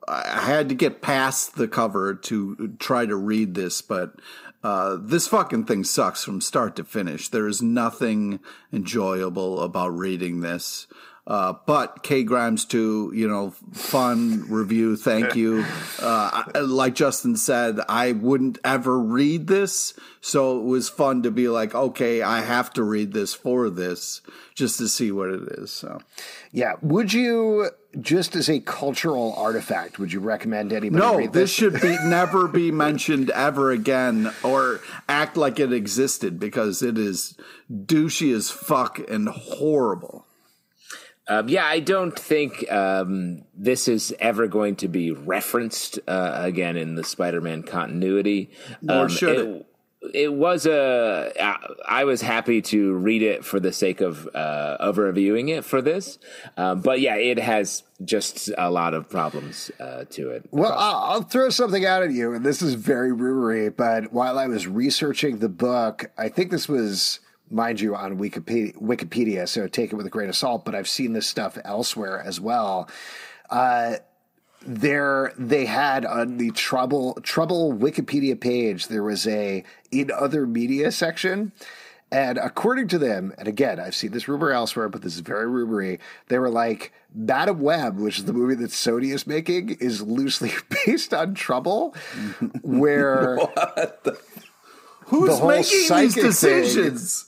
[0.07, 4.17] I had to get past the cover to try to read this, but
[4.63, 7.31] uh, this fucking thing sucks from start to finish.
[7.31, 10.87] There is nothing enjoyable about reading this.
[11.27, 14.97] Uh, but K Grimes too, you know, fun review.
[14.97, 15.65] Thank you.
[16.01, 21.49] Uh, like Justin said, I wouldn't ever read this, so it was fun to be
[21.49, 24.21] like, okay, I have to read this for this,
[24.55, 25.71] just to see what it is.
[25.71, 26.01] So,
[26.53, 27.71] yeah, would you
[28.01, 31.03] just as a cultural artifact, would you recommend anybody?
[31.03, 31.31] No, this?
[31.31, 36.99] this should be never be mentioned ever again, or act like it existed because it
[36.99, 37.37] is
[37.73, 40.27] douchey as fuck and horrible.
[41.27, 46.77] Um, yeah, I don't think um, this is ever going to be referenced uh, again
[46.77, 48.51] in the Spider-Man continuity.
[48.83, 49.67] Nor um, should it, it.
[50.13, 51.33] It was a.
[51.89, 55.81] I was happy to read it for the sake of uh, of reviewing it for
[55.81, 56.19] this,
[56.59, 60.47] um, but yeah, it has just a lot of problems uh, to it.
[60.51, 63.75] Well, I'll, I'll, throw something out at you, and this is very rumory.
[63.75, 67.21] But while I was researching the book, I think this was
[67.55, 70.65] mind you, on Wikipedia, Wikipedia, so take it with a grain of salt.
[70.65, 72.89] But I've seen this stuff elsewhere as well.
[73.49, 73.97] Uh,
[74.67, 78.89] there, they had on the trouble trouble Wikipedia page.
[78.89, 81.53] There was a in other media section,
[82.11, 85.47] And according to them, and again, I've seen this rumor elsewhere, but this is very
[85.47, 85.99] rumory.
[86.29, 90.53] They were like, Madam Web, which is the movie that Sony is making, is loosely
[90.87, 91.95] based on Trouble,
[92.63, 93.37] where
[95.07, 97.27] Who's whole making these psychic thing- decisions?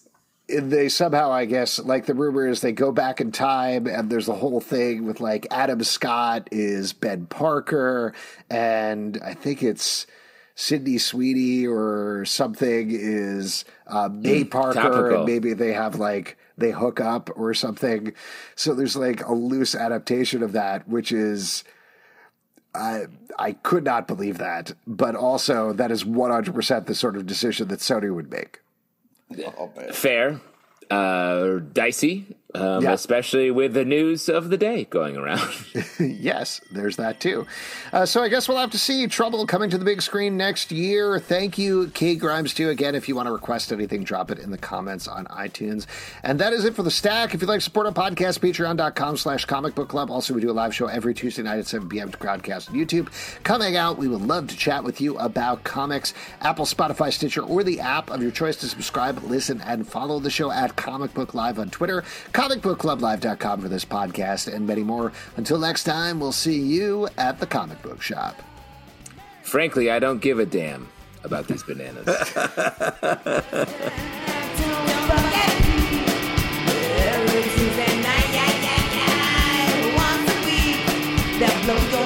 [0.49, 4.28] They somehow, I guess, like the rumor is they go back in time and there's
[4.28, 8.14] a whole thing with like Adam Scott is Ben Parker,
[8.49, 10.07] and I think it's
[10.55, 15.16] Sydney Sweeney or something is uh, May Parker, topical.
[15.16, 18.12] and maybe they have like they hook up or something.
[18.55, 21.64] So there's like a loose adaptation of that, which is.
[22.74, 23.07] I
[23.38, 27.80] I could not believe that, but also that is 100% the sort of decision that
[27.80, 28.61] Sony would make.
[29.93, 30.41] Fair,
[30.91, 32.92] uh, dicey, um, Yeah.
[32.92, 35.48] especially with the news of the day going around.
[36.00, 37.46] yes, there's that too.
[37.92, 40.72] Uh, so I guess we'll have to see Trouble coming to the big screen next
[40.72, 41.18] year.
[41.18, 42.70] Thank you, Kay Grimes, too.
[42.70, 45.86] Again, if you want to request anything, drop it in the comments on iTunes.
[46.22, 47.34] And that is it for the stack.
[47.34, 50.11] If you'd like to support our podcast, patreon.com slash comic book club.
[50.11, 52.11] Also, we do a live show every Tuesday night at 7 p.m.
[52.11, 53.09] to Crowdcast on YouTube.
[53.42, 53.98] Coming out.
[53.98, 56.14] We would love to chat with you about comics.
[56.40, 60.30] Apple, Spotify, Stitcher, or the app of your choice to subscribe, listen, and follow the
[60.30, 62.04] show at Comic Book Live on Twitter,
[62.47, 65.12] comicbookclublive.com for this podcast, and many more.
[65.36, 68.40] Until next time, we'll see you at the comic book shop.
[69.42, 70.88] Frankly, I don't give a damn
[71.24, 72.07] about these bananas.
[81.38, 82.05] That blows your